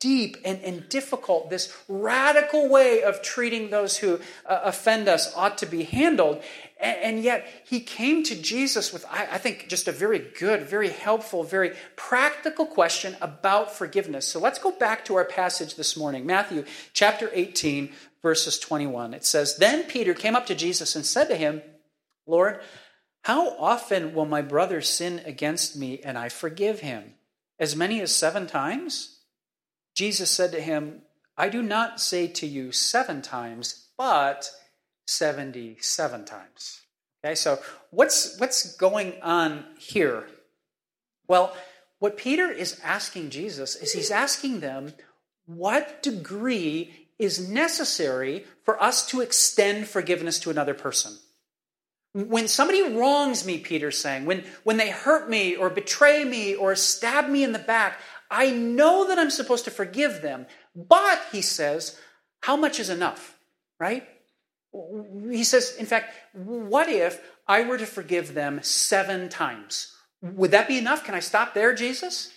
deep 0.01 0.35
and, 0.43 0.59
and 0.63 0.89
difficult 0.89 1.49
this 1.49 1.73
radical 1.87 2.67
way 2.67 3.03
of 3.03 3.21
treating 3.21 3.69
those 3.69 3.95
who 3.95 4.19
uh, 4.45 4.59
offend 4.65 5.07
us 5.07 5.33
ought 5.33 5.57
to 5.57 5.65
be 5.65 5.83
handled. 5.83 6.43
And, 6.77 6.97
and, 6.97 7.23
yet 7.23 7.47
he 7.63 7.79
came 7.79 8.21
to 8.23 8.35
Jesus 8.35 8.91
with, 8.91 9.05
I, 9.09 9.29
I 9.31 9.37
think, 9.37 9.69
just 9.69 9.87
a 9.87 9.93
very 9.93 10.19
good, 10.19 10.63
very 10.63 10.89
helpful, 10.89 11.45
very 11.45 11.71
practical 11.95 12.65
question 12.65 13.15
about 13.21 13.73
forgiveness. 13.73 14.27
So 14.27 14.41
let's 14.41 14.59
go 14.59 14.71
back 14.71 15.05
to 15.05 15.15
our 15.15 15.25
passage 15.25 15.75
this 15.75 15.95
morning 15.95 16.25
Matthew 16.25 16.65
chapter 16.91 17.29
18, 17.31 17.93
verses 18.21 18.59
21. 18.59 19.13
It 19.13 19.23
says, 19.23 19.55
Then 19.55 19.83
Peter 19.83 20.13
came 20.13 20.35
up 20.35 20.47
to 20.47 20.53
Jesus 20.55 20.97
and 20.97 21.05
said 21.05 21.29
to 21.29 21.37
him, 21.37 21.61
Lord, 22.25 22.59
how 23.27 23.57
often 23.57 24.13
will 24.13 24.25
my 24.25 24.41
brother 24.41 24.79
sin 24.79 25.21
against 25.25 25.75
me 25.75 25.99
and 25.99 26.17
I 26.17 26.29
forgive 26.29 26.79
him? 26.79 27.15
As 27.59 27.75
many 27.75 27.99
as 27.99 28.15
seven 28.15 28.47
times? 28.47 29.19
Jesus 29.93 30.31
said 30.31 30.53
to 30.53 30.61
him, 30.61 31.01
I 31.35 31.49
do 31.49 31.61
not 31.61 31.99
say 31.99 32.27
to 32.27 32.47
you 32.47 32.71
seven 32.71 33.21
times, 33.21 33.89
but 33.97 34.49
77 35.07 36.23
times. 36.23 36.83
Okay, 37.19 37.35
so 37.35 37.59
what's, 37.91 38.39
what's 38.39 38.77
going 38.77 39.21
on 39.21 39.65
here? 39.77 40.25
Well, 41.27 41.53
what 41.99 42.15
Peter 42.15 42.49
is 42.49 42.79
asking 42.81 43.31
Jesus 43.31 43.75
is 43.75 43.91
he's 43.91 44.09
asking 44.09 44.61
them, 44.61 44.93
what 45.45 46.01
degree 46.01 47.09
is 47.19 47.49
necessary 47.49 48.45
for 48.63 48.81
us 48.81 49.05
to 49.07 49.19
extend 49.19 49.89
forgiveness 49.89 50.39
to 50.39 50.49
another 50.49 50.73
person. 50.73 51.17
When 52.25 52.47
somebody 52.47 52.81
wrongs 52.81 53.45
me, 53.45 53.59
Peter's 53.59 53.99
saying, 53.99 54.25
when, 54.25 54.43
when 54.63 54.77
they 54.77 54.89
hurt 54.89 55.29
me 55.29 55.55
or 55.55 55.69
betray 55.69 56.23
me 56.23 56.55
or 56.55 56.75
stab 56.75 57.29
me 57.29 57.43
in 57.43 57.51
the 57.51 57.59
back, 57.59 57.99
I 58.31 58.49
know 58.49 59.07
that 59.07 59.19
I'm 59.19 59.29
supposed 59.29 59.65
to 59.65 59.71
forgive 59.71 60.23
them. 60.23 60.47
But, 60.75 61.21
he 61.31 61.43
says, 61.43 61.95
how 62.41 62.55
much 62.55 62.79
is 62.79 62.89
enough, 62.89 63.37
right? 63.79 64.03
He 65.29 65.43
says, 65.43 65.75
in 65.77 65.85
fact, 65.85 66.11
what 66.33 66.89
if 66.89 67.21
I 67.47 67.61
were 67.63 67.77
to 67.77 67.85
forgive 67.85 68.33
them 68.33 68.61
seven 68.63 69.29
times? 69.29 69.93
Would 70.23 70.51
that 70.51 70.67
be 70.67 70.79
enough? 70.79 71.03
Can 71.03 71.13
I 71.13 71.19
stop 71.19 71.53
there, 71.53 71.75
Jesus? 71.75 72.33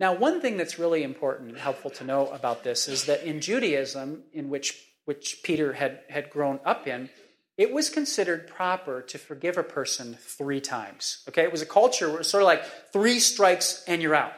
Now, 0.00 0.14
one 0.14 0.40
thing 0.40 0.56
that's 0.56 0.80
really 0.80 1.04
important 1.04 1.50
and 1.50 1.58
helpful 1.58 1.92
to 1.92 2.04
know 2.04 2.26
about 2.26 2.64
this 2.64 2.88
is 2.88 3.04
that 3.04 3.22
in 3.22 3.40
Judaism, 3.40 4.24
in 4.32 4.50
which, 4.50 4.84
which 5.04 5.42
Peter 5.44 5.74
had, 5.74 6.00
had 6.08 6.28
grown 6.28 6.58
up 6.64 6.88
in, 6.88 7.08
it 7.56 7.72
was 7.72 7.90
considered 7.90 8.46
proper 8.46 9.02
to 9.02 9.18
forgive 9.18 9.58
a 9.58 9.62
person 9.62 10.16
three 10.18 10.60
times. 10.60 11.22
Okay, 11.28 11.42
it 11.42 11.52
was 11.52 11.62
a 11.62 11.66
culture 11.66 12.06
where 12.06 12.16
it 12.16 12.20
was 12.20 12.28
sort 12.28 12.42
of 12.42 12.46
like 12.46 12.64
three 12.92 13.18
strikes 13.18 13.84
and 13.86 14.00
you're 14.00 14.14
out. 14.14 14.32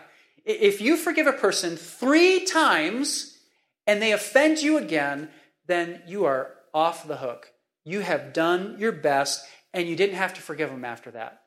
If 0.45 0.81
you 0.81 0.97
forgive 0.97 1.27
a 1.27 1.33
person 1.33 1.77
three 1.77 2.45
times 2.45 3.39
and 3.87 4.03
they 4.03 4.13
offend 4.13 4.61
you 4.61 4.79
again, 4.79 5.31
then 5.67 6.03
you 6.07 6.25
are 6.25 6.51
off 6.73 7.07
the 7.07 7.17
hook. 7.17 7.51
You 7.85 8.01
have 8.01 8.33
done 8.33 8.77
your 8.79 8.93
best 8.93 9.47
and 9.73 9.89
you 9.89 9.97
didn't 9.97 10.17
have 10.17 10.35
to 10.35 10.43
forgive 10.43 10.71
them 10.71 10.85
after 10.85 11.11
that. 11.13 11.43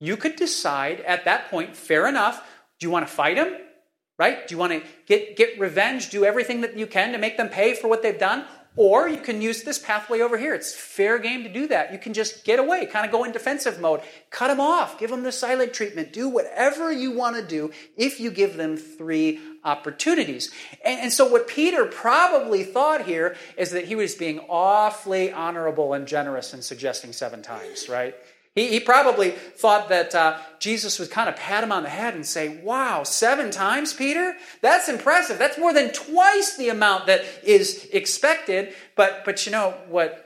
You 0.00 0.16
could 0.16 0.36
decide 0.36 1.00
at 1.00 1.24
that 1.24 1.50
point, 1.50 1.76
fair 1.76 2.06
enough, 2.06 2.46
do 2.78 2.86
you 2.86 2.90
want 2.90 3.06
to 3.06 3.12
fight 3.12 3.36
them? 3.36 3.56
Right? 4.18 4.46
Do 4.48 4.54
you 4.54 4.58
want 4.58 4.72
to 4.72 4.82
get, 5.06 5.36
get 5.36 5.58
revenge, 5.58 6.10
do 6.10 6.24
everything 6.24 6.62
that 6.62 6.76
you 6.76 6.86
can 6.86 7.12
to 7.12 7.18
make 7.18 7.36
them 7.36 7.48
pay 7.48 7.74
for 7.74 7.88
what 7.88 8.02
they've 8.02 8.18
done? 8.18 8.44
Or 8.76 9.08
you 9.08 9.16
can 9.16 9.40
use 9.40 9.62
this 9.62 9.78
pathway 9.78 10.20
over 10.20 10.36
here. 10.36 10.54
It's 10.54 10.74
fair 10.74 11.18
game 11.18 11.42
to 11.44 11.48
do 11.48 11.66
that. 11.68 11.92
You 11.92 11.98
can 11.98 12.12
just 12.12 12.44
get 12.44 12.58
away, 12.58 12.84
kind 12.84 13.06
of 13.06 13.10
go 13.10 13.24
in 13.24 13.32
defensive 13.32 13.80
mode, 13.80 14.02
cut 14.30 14.48
them 14.48 14.60
off, 14.60 14.98
give 14.98 15.08
them 15.08 15.22
the 15.22 15.32
silent 15.32 15.72
treatment, 15.72 16.12
do 16.12 16.28
whatever 16.28 16.92
you 16.92 17.12
want 17.12 17.36
to 17.36 17.42
do 17.42 17.72
if 17.96 18.20
you 18.20 18.30
give 18.30 18.58
them 18.58 18.76
three 18.76 19.40
opportunities. 19.64 20.50
And, 20.84 21.00
and, 21.00 21.12
so, 21.12 21.26
what 21.26 21.48
Peter 21.48 21.86
probably 21.86 22.64
thought 22.64 23.06
here 23.06 23.36
is 23.56 23.70
that 23.70 23.86
he 23.86 23.94
was 23.94 24.14
being 24.14 24.40
awfully 24.48 25.32
honorable 25.32 25.94
and 25.94 26.06
generous 26.06 26.52
in 26.52 26.60
suggesting 26.60 27.12
seven 27.12 27.42
times, 27.42 27.88
right? 27.88 28.14
He, 28.56 28.68
he 28.68 28.80
probably 28.80 29.30
thought 29.30 29.90
that 29.90 30.14
uh, 30.14 30.38
Jesus 30.58 30.98
would 30.98 31.10
kind 31.10 31.28
of 31.28 31.36
pat 31.36 31.62
him 31.62 31.70
on 31.70 31.84
the 31.84 31.90
head 31.90 32.14
and 32.14 32.26
say, 32.26 32.56
Wow, 32.62 33.04
seven 33.04 33.52
times, 33.52 33.92
Peter? 33.92 34.34
That's 34.62 34.88
impressive. 34.88 35.38
That's 35.38 35.58
more 35.58 35.72
than 35.72 35.92
twice 35.92 36.56
the 36.56 36.70
amount 36.70 37.06
that 37.06 37.24
is 37.44 37.86
expected. 37.92 38.74
But, 38.96 39.24
but 39.24 39.44
you 39.46 39.52
know 39.52 39.74
what? 39.88 40.22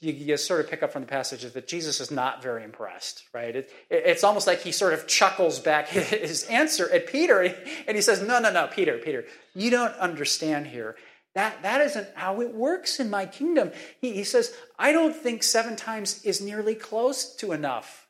You, 0.00 0.12
you 0.12 0.36
sort 0.36 0.60
of 0.60 0.70
pick 0.70 0.84
up 0.84 0.92
from 0.92 1.02
the 1.02 1.08
passage 1.08 1.44
is 1.44 1.52
that 1.54 1.66
Jesus 1.66 2.00
is 2.00 2.12
not 2.12 2.40
very 2.40 2.62
impressed, 2.62 3.24
right? 3.34 3.54
It, 3.54 3.72
it, 3.90 4.02
it's 4.06 4.22
almost 4.22 4.46
like 4.46 4.60
he 4.60 4.70
sort 4.70 4.94
of 4.94 5.08
chuckles 5.08 5.58
back 5.58 5.88
his 5.88 6.44
answer 6.44 6.88
at 6.90 7.08
Peter 7.08 7.42
and 7.88 7.96
he 7.96 8.00
says, 8.00 8.22
No, 8.22 8.38
no, 8.38 8.52
no, 8.52 8.68
Peter, 8.68 8.98
Peter, 8.98 9.24
you 9.54 9.70
don't 9.70 9.94
understand 9.96 10.68
here. 10.68 10.94
That, 11.34 11.62
that 11.62 11.80
isn't 11.82 12.08
how 12.14 12.40
it 12.40 12.54
works 12.54 12.98
in 13.00 13.10
my 13.10 13.26
kingdom. 13.26 13.70
He, 14.00 14.12
he 14.12 14.24
says, 14.24 14.52
I 14.78 14.92
don't 14.92 15.14
think 15.14 15.42
seven 15.42 15.76
times 15.76 16.24
is 16.24 16.40
nearly 16.40 16.74
close 16.74 17.36
to 17.36 17.52
enough. 17.52 18.08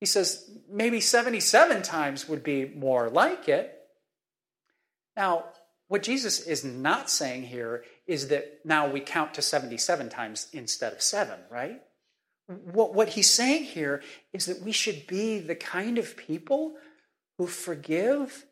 He 0.00 0.06
says, 0.06 0.50
maybe 0.70 1.00
77 1.00 1.82
times 1.82 2.28
would 2.28 2.42
be 2.42 2.64
more 2.64 3.10
like 3.10 3.48
it. 3.48 3.74
Now, 5.16 5.46
what 5.88 6.02
Jesus 6.02 6.40
is 6.40 6.64
not 6.64 7.10
saying 7.10 7.44
here 7.44 7.84
is 8.06 8.28
that 8.28 8.60
now 8.64 8.88
we 8.88 9.00
count 9.00 9.34
to 9.34 9.42
77 9.42 10.08
times 10.08 10.48
instead 10.52 10.92
of 10.92 11.02
seven, 11.02 11.38
right? 11.50 11.80
What, 12.46 12.94
what 12.94 13.10
he's 13.10 13.30
saying 13.30 13.64
here 13.64 14.02
is 14.32 14.46
that 14.46 14.62
we 14.62 14.72
should 14.72 15.06
be 15.06 15.38
the 15.38 15.54
kind 15.54 15.98
of 15.98 16.16
people 16.16 16.74
who 17.36 17.46
forgive 17.46 18.46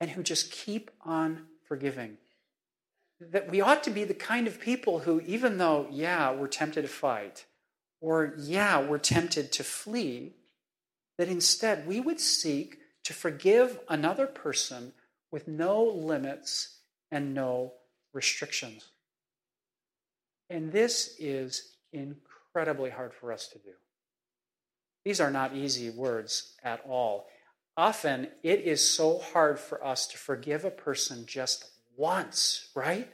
and 0.00 0.10
who 0.10 0.22
just 0.22 0.52
keep 0.52 0.90
on 1.04 1.46
forgiving 1.66 2.18
that 3.30 3.50
we 3.50 3.60
ought 3.60 3.84
to 3.84 3.90
be 3.90 4.04
the 4.04 4.14
kind 4.14 4.46
of 4.46 4.60
people 4.60 5.00
who, 5.00 5.20
even 5.20 5.58
though, 5.58 5.86
yeah, 5.90 6.32
we're 6.32 6.48
tempted 6.48 6.82
to 6.82 6.88
fight, 6.88 7.46
or 8.00 8.34
yeah, 8.38 8.80
we're 8.80 8.98
tempted 8.98 9.52
to 9.52 9.64
flee, 9.64 10.34
that 11.18 11.28
instead 11.28 11.86
we 11.86 12.00
would 12.00 12.20
seek 12.20 12.78
to 13.04 13.12
forgive 13.12 13.78
another 13.88 14.26
person 14.26 14.92
with 15.30 15.46
no 15.46 15.82
limits 15.82 16.78
and 17.10 17.34
no 17.34 17.72
restrictions. 18.12 18.88
And 20.50 20.72
this 20.72 21.16
is 21.18 21.76
incredibly 21.92 22.90
hard 22.90 23.14
for 23.14 23.32
us 23.32 23.48
to 23.48 23.58
do. 23.58 23.70
These 25.04 25.20
are 25.20 25.30
not 25.30 25.56
easy 25.56 25.90
words 25.90 26.54
at 26.62 26.84
all. 26.88 27.26
Often 27.76 28.28
it 28.42 28.60
is 28.60 28.86
so 28.86 29.18
hard 29.18 29.58
for 29.58 29.84
us 29.84 30.06
to 30.08 30.18
forgive 30.18 30.64
a 30.64 30.70
person 30.70 31.24
just 31.26 31.71
once, 31.96 32.68
right? 32.74 33.08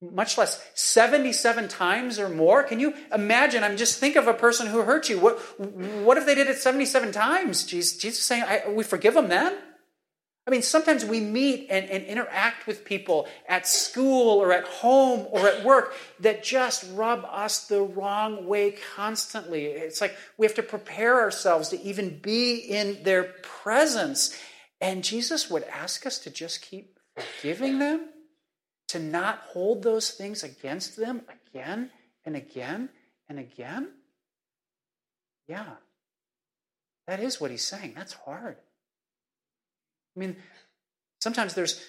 Much 0.00 0.36
less 0.36 0.60
77 0.74 1.68
times 1.68 2.18
or 2.18 2.28
more. 2.28 2.64
Can 2.64 2.80
you 2.80 2.94
imagine? 3.14 3.62
I'm 3.62 3.76
just 3.76 3.98
think 3.98 4.16
of 4.16 4.26
a 4.26 4.34
person 4.34 4.66
who 4.66 4.82
hurt 4.82 5.08
you. 5.08 5.20
What, 5.20 5.38
what 6.04 6.18
if 6.18 6.26
they 6.26 6.34
did 6.34 6.48
it 6.48 6.58
77 6.58 7.12
times? 7.12 7.64
Jesus, 7.64 7.96
Jesus 7.96 8.22
saying, 8.22 8.44
we 8.74 8.82
forgive 8.82 9.14
them 9.14 9.28
then? 9.28 9.56
I 10.44 10.50
mean, 10.50 10.62
sometimes 10.62 11.04
we 11.04 11.20
meet 11.20 11.68
and, 11.70 11.88
and 11.88 12.04
interact 12.04 12.66
with 12.66 12.84
people 12.84 13.28
at 13.48 13.68
school 13.68 14.42
or 14.42 14.52
at 14.52 14.64
home 14.64 15.28
or 15.30 15.46
at 15.46 15.64
work 15.64 15.94
that 16.18 16.42
just 16.42 16.84
rub 16.94 17.24
us 17.30 17.68
the 17.68 17.80
wrong 17.80 18.46
way 18.46 18.72
constantly. 18.96 19.66
It's 19.66 20.00
like 20.00 20.16
we 20.36 20.46
have 20.46 20.56
to 20.56 20.62
prepare 20.64 21.20
ourselves 21.20 21.68
to 21.68 21.80
even 21.80 22.18
be 22.18 22.56
in 22.56 23.04
their 23.04 23.22
presence. 23.42 24.36
And 24.80 25.04
Jesus 25.04 25.48
would 25.48 25.62
ask 25.64 26.06
us 26.06 26.18
to 26.20 26.30
just 26.30 26.60
keep 26.60 26.98
forgiving 27.16 27.78
them, 27.78 28.08
to 28.88 28.98
not 28.98 29.38
hold 29.48 29.82
those 29.82 30.10
things 30.10 30.42
against 30.42 30.96
them 30.96 31.22
again 31.48 31.90
and 32.24 32.36
again 32.36 32.90
and 33.28 33.38
again. 33.38 33.88
Yeah, 35.48 35.64
that 37.06 37.20
is 37.20 37.40
what 37.40 37.50
he's 37.50 37.64
saying. 37.64 37.94
That's 37.96 38.12
hard. 38.12 38.56
I 40.14 40.20
mean, 40.20 40.36
sometimes 41.20 41.54
there's 41.54 41.82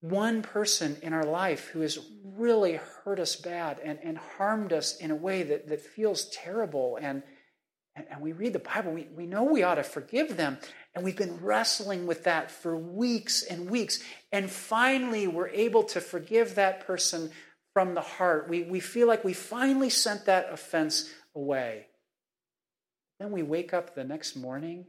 one 0.00 0.42
person 0.42 0.96
in 1.02 1.12
our 1.12 1.24
life 1.24 1.68
who 1.68 1.80
has 1.80 1.98
really 2.22 2.74
hurt 2.74 3.18
us 3.18 3.34
bad 3.36 3.78
and, 3.82 3.98
and 4.02 4.18
harmed 4.18 4.72
us 4.72 4.96
in 4.96 5.10
a 5.10 5.16
way 5.16 5.42
that, 5.42 5.68
that 5.68 5.80
feels 5.80 6.28
terrible. 6.28 6.98
And, 7.00 7.22
and, 7.98 8.06
and 8.10 8.20
we 8.20 8.32
read 8.32 8.52
the 8.52 8.60
Bible, 8.60 8.92
we, 8.92 9.08
we 9.16 9.26
know 9.26 9.42
we 9.42 9.64
ought 9.64 9.74
to 9.74 9.82
forgive 9.82 10.36
them. 10.36 10.58
And 10.94 11.04
we've 11.04 11.16
been 11.16 11.38
wrestling 11.42 12.06
with 12.06 12.24
that 12.24 12.50
for 12.50 12.76
weeks 12.76 13.42
and 13.42 13.68
weeks. 13.68 14.00
And 14.32 14.48
finally, 14.48 15.26
we're 15.26 15.48
able 15.48 15.82
to 15.84 16.00
forgive 16.00 16.54
that 16.54 16.86
person 16.86 17.30
from 17.74 17.94
the 17.94 18.00
heart. 18.00 18.48
We, 18.48 18.62
we 18.62 18.80
feel 18.80 19.08
like 19.08 19.24
we 19.24 19.32
finally 19.32 19.90
sent 19.90 20.26
that 20.26 20.52
offense 20.52 21.10
away. 21.34 21.86
Then 23.18 23.32
we 23.32 23.42
wake 23.42 23.74
up 23.74 23.94
the 23.94 24.04
next 24.04 24.36
morning 24.36 24.86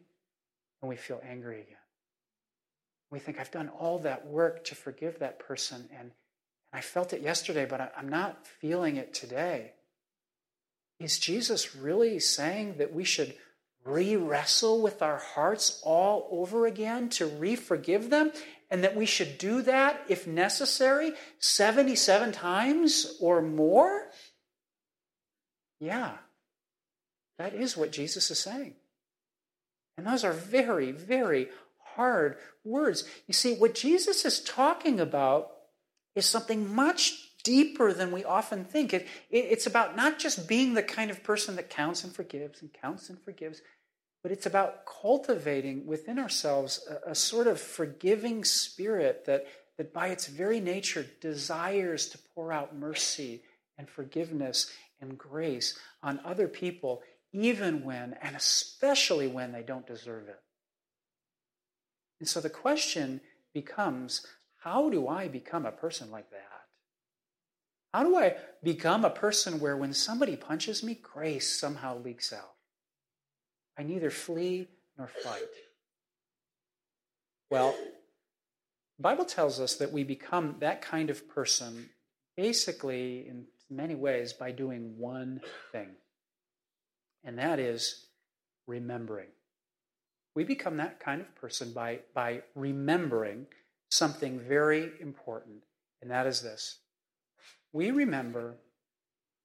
and 0.81 0.89
we 0.89 0.95
feel 0.95 1.21
angry 1.27 1.61
again. 1.61 1.75
We 3.11 3.17
think, 3.17 3.39
I've 3.39 3.49
done 3.49 3.69
all 3.69 3.99
that 3.99 4.27
work 4.27 4.65
to 4.65 4.75
forgive 4.75 5.19
that 5.19 5.39
person, 5.39 5.89
and, 5.97 6.01
and 6.01 6.11
I 6.71 6.81
felt 6.81 7.11
it 7.11 7.21
yesterday, 7.21 7.65
but 7.65 7.81
I, 7.81 7.89
I'm 7.97 8.09
not 8.09 8.45
feeling 8.45 8.97
it 8.97 9.15
today. 9.15 9.73
Is 10.99 11.17
Jesus 11.17 11.75
really 11.75 12.19
saying 12.19 12.75
that 12.77 12.93
we 12.93 13.03
should 13.03 13.35
re 13.85 14.15
wrestle 14.15 14.81
with 14.81 15.01
our 15.01 15.17
hearts 15.17 15.81
all 15.83 16.27
over 16.31 16.65
again 16.65 17.09
to 17.09 17.25
re 17.25 17.55
forgive 17.55 18.09
them? 18.09 18.31
And 18.71 18.83
that 18.83 18.95
we 18.95 19.07
should 19.07 19.39
do 19.39 19.63
that, 19.63 19.99
if 20.09 20.27
necessary, 20.27 21.13
77 21.39 22.31
times 22.33 23.17
or 23.19 23.41
more? 23.41 24.09
Yeah, 25.79 26.17
that 27.39 27.55
is 27.55 27.75
what 27.75 27.91
Jesus 27.91 28.29
is 28.29 28.37
saying. 28.37 28.75
And 29.97 30.05
those 30.05 30.23
are 30.23 30.33
very, 30.33 30.91
very 30.91 31.47
hard 31.95 32.37
words. 32.63 33.05
You 33.27 33.33
see, 33.33 33.55
what 33.55 33.73
Jesus 33.73 34.23
is 34.23 34.39
talking 34.39 34.99
about 34.99 35.51
is 36.15 36.25
something 36.25 36.73
much 36.73 37.28
deeper 37.43 37.93
than 37.93 38.11
we 38.11 38.23
often 38.23 38.65
think. 38.65 38.93
It, 38.93 39.07
it, 39.29 39.45
it's 39.49 39.65
about 39.65 39.95
not 39.95 40.19
just 40.19 40.47
being 40.47 40.73
the 40.73 40.83
kind 40.83 41.11
of 41.11 41.23
person 41.23 41.55
that 41.55 41.69
counts 41.69 42.03
and 42.03 42.13
forgives 42.13 42.61
and 42.61 42.71
counts 42.73 43.09
and 43.09 43.19
forgives, 43.21 43.61
but 44.21 44.31
it's 44.31 44.45
about 44.45 44.85
cultivating 44.85 45.85
within 45.85 46.19
ourselves 46.19 46.87
a, 46.89 47.11
a 47.11 47.15
sort 47.15 47.47
of 47.47 47.59
forgiving 47.59 48.43
spirit 48.43 49.25
that, 49.25 49.47
that 49.77 49.93
by 49.93 50.07
its 50.07 50.27
very 50.27 50.59
nature 50.59 51.05
desires 51.21 52.09
to 52.09 52.19
pour 52.35 52.51
out 52.51 52.75
mercy 52.75 53.41
and 53.77 53.89
forgiveness 53.89 54.71
and 55.01 55.17
grace 55.17 55.79
on 56.03 56.19
other 56.25 56.47
people, 56.47 57.01
even 57.31 57.83
when 57.83 58.15
and 58.21 58.35
especially 58.35 59.27
when 59.27 59.51
they 59.51 59.63
don't 59.63 59.87
deserve 59.87 60.27
it. 60.27 60.39
And 62.19 62.27
so 62.27 62.41
the 62.41 62.49
question 62.49 63.21
becomes 63.53 64.25
how 64.57 64.89
do 64.89 65.07
I 65.07 65.29
become 65.29 65.65
a 65.65 65.71
person 65.71 66.11
like 66.11 66.29
that? 66.31 66.58
How 67.93 68.03
do 68.03 68.15
I 68.15 68.35
become 68.63 69.03
a 69.03 69.09
person 69.09 69.59
where 69.59 69.75
when 69.75 69.93
somebody 69.93 70.35
punches 70.35 70.83
me, 70.83 70.95
grace 70.95 71.59
somehow 71.59 71.97
leaks 71.97 72.31
out? 72.31 72.53
I 73.77 73.83
neither 73.83 74.11
flee 74.11 74.67
nor 74.97 75.07
fight. 75.07 75.41
Well, 77.49 77.75
the 78.97 79.03
Bible 79.03 79.25
tells 79.25 79.59
us 79.59 79.75
that 79.77 79.91
we 79.91 80.03
become 80.03 80.57
that 80.59 80.81
kind 80.81 81.09
of 81.09 81.27
person 81.27 81.89
basically 82.37 83.27
in 83.27 83.45
many 83.69 83.95
ways 83.95 84.33
by 84.33 84.51
doing 84.51 84.95
one 84.97 85.41
thing, 85.71 85.89
and 87.23 87.39
that 87.39 87.59
is 87.59 88.07
remembering. 88.67 89.29
We 90.35 90.43
become 90.43 90.77
that 90.77 90.99
kind 90.99 91.21
of 91.21 91.35
person 91.35 91.73
by, 91.73 91.99
by 92.13 92.43
remembering 92.55 93.47
something 93.89 94.39
very 94.39 94.91
important, 95.01 95.63
and 96.01 96.11
that 96.11 96.27
is 96.27 96.41
this. 96.41 96.79
We 97.71 97.91
remember 97.91 98.55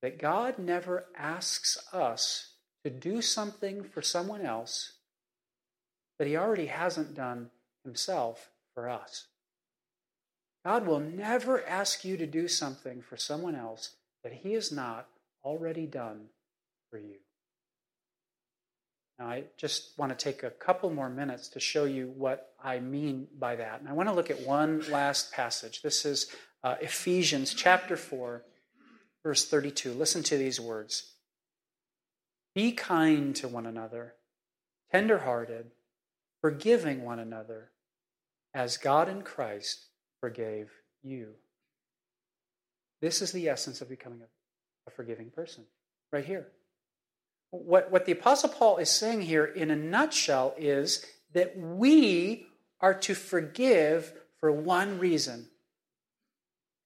that 0.02 0.18
God 0.18 0.58
never 0.58 1.06
asks 1.16 1.78
us 1.92 2.54
to 2.84 2.90
do 2.90 3.22
something 3.22 3.82
for 3.82 4.02
someone 4.02 4.42
else 4.42 4.92
that 6.18 6.28
He 6.28 6.36
already 6.36 6.66
hasn't 6.66 7.14
done 7.14 7.50
Himself 7.84 8.50
for 8.74 8.88
us. 8.88 9.26
God 10.64 10.86
will 10.86 11.00
never 11.00 11.66
ask 11.66 12.04
you 12.04 12.16
to 12.16 12.26
do 12.26 12.48
something 12.48 13.02
for 13.02 13.16
someone 13.16 13.54
else 13.54 13.96
that 14.22 14.32
He 14.32 14.54
has 14.54 14.72
not 14.72 15.06
already 15.44 15.86
done 15.86 16.26
for 16.90 16.98
you. 16.98 17.16
Now, 19.18 19.26
I 19.26 19.44
just 19.56 19.96
want 19.96 20.10
to 20.10 20.22
take 20.22 20.42
a 20.42 20.50
couple 20.50 20.90
more 20.90 21.08
minutes 21.08 21.48
to 21.48 21.60
show 21.60 21.84
you 21.84 22.12
what 22.16 22.52
I 22.62 22.80
mean 22.80 23.28
by 23.38 23.56
that. 23.56 23.80
And 23.80 23.88
I 23.88 23.92
want 23.92 24.08
to 24.08 24.14
look 24.14 24.30
at 24.30 24.40
one 24.40 24.82
last 24.90 25.32
passage. 25.32 25.82
This 25.82 26.04
is 26.04 26.34
uh, 26.64 26.74
Ephesians 26.80 27.54
chapter 27.54 27.96
4, 27.96 28.42
verse 29.22 29.44
32. 29.48 29.92
Listen 29.92 30.24
to 30.24 30.36
these 30.36 30.58
words 30.58 31.12
Be 32.56 32.72
kind 32.72 33.36
to 33.36 33.46
one 33.46 33.66
another, 33.66 34.14
tenderhearted, 34.90 35.70
forgiving 36.40 37.04
one 37.04 37.20
another, 37.20 37.70
as 38.52 38.78
God 38.78 39.08
in 39.08 39.22
Christ 39.22 39.86
forgave 40.20 40.72
you. 41.04 41.34
This 43.00 43.22
is 43.22 43.30
the 43.30 43.48
essence 43.48 43.80
of 43.80 43.88
becoming 43.88 44.22
a, 44.22 44.88
a 44.88 44.90
forgiving 44.90 45.30
person, 45.30 45.64
right 46.12 46.24
here 46.24 46.48
what, 47.62 47.90
what 47.90 48.04
the 48.04 48.12
Apostle 48.12 48.48
Paul 48.48 48.78
is 48.78 48.90
saying 48.90 49.22
here 49.22 49.44
in 49.44 49.70
a 49.70 49.76
nutshell 49.76 50.54
is 50.58 51.04
that 51.32 51.56
we 51.56 52.46
are 52.80 52.94
to 52.94 53.14
forgive 53.14 54.12
for 54.38 54.50
one 54.50 54.98
reason, 54.98 55.48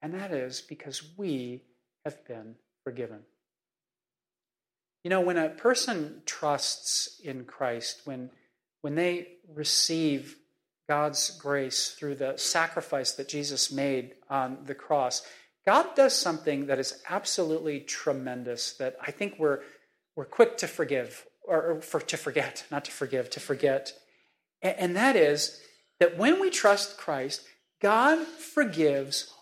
and 0.02 0.14
that 0.14 0.32
is 0.32 0.60
because 0.60 1.02
we 1.16 1.62
have 2.04 2.24
been 2.26 2.56
forgiven. 2.84 3.20
You 5.04 5.10
know, 5.10 5.20
when 5.20 5.36
a 5.36 5.48
person 5.48 6.22
trusts 6.26 7.20
in 7.22 7.44
Christ, 7.44 8.02
when, 8.04 8.30
when 8.82 8.94
they 8.94 9.28
receive 9.54 10.36
God's 10.88 11.30
grace 11.38 11.90
through 11.90 12.16
the 12.16 12.36
sacrifice 12.36 13.12
that 13.12 13.28
Jesus 13.28 13.70
made 13.70 14.14
on 14.28 14.58
the 14.64 14.74
cross, 14.74 15.26
God 15.66 15.94
does 15.94 16.14
something 16.14 16.66
that 16.66 16.78
is 16.78 17.02
absolutely 17.08 17.80
tremendous 17.80 18.72
that 18.74 18.96
I 19.00 19.10
think 19.10 19.36
we're 19.38 19.60
we're 20.18 20.24
quick 20.24 20.56
to 20.56 20.66
forgive, 20.66 21.24
or, 21.46 21.80
for, 21.80 22.00
to 22.00 22.16
forget, 22.16 22.64
not 22.72 22.84
to 22.86 22.90
forgive, 22.90 23.30
to 23.30 23.38
forget. 23.38 23.92
And, 24.60 24.76
and 24.76 24.96
that 24.96 25.14
is 25.14 25.60
that 26.00 26.18
when 26.18 26.40
we 26.40 26.50
trust 26.50 26.98
Christ, 26.98 27.44
God 27.80 28.26
forgives 28.26 29.32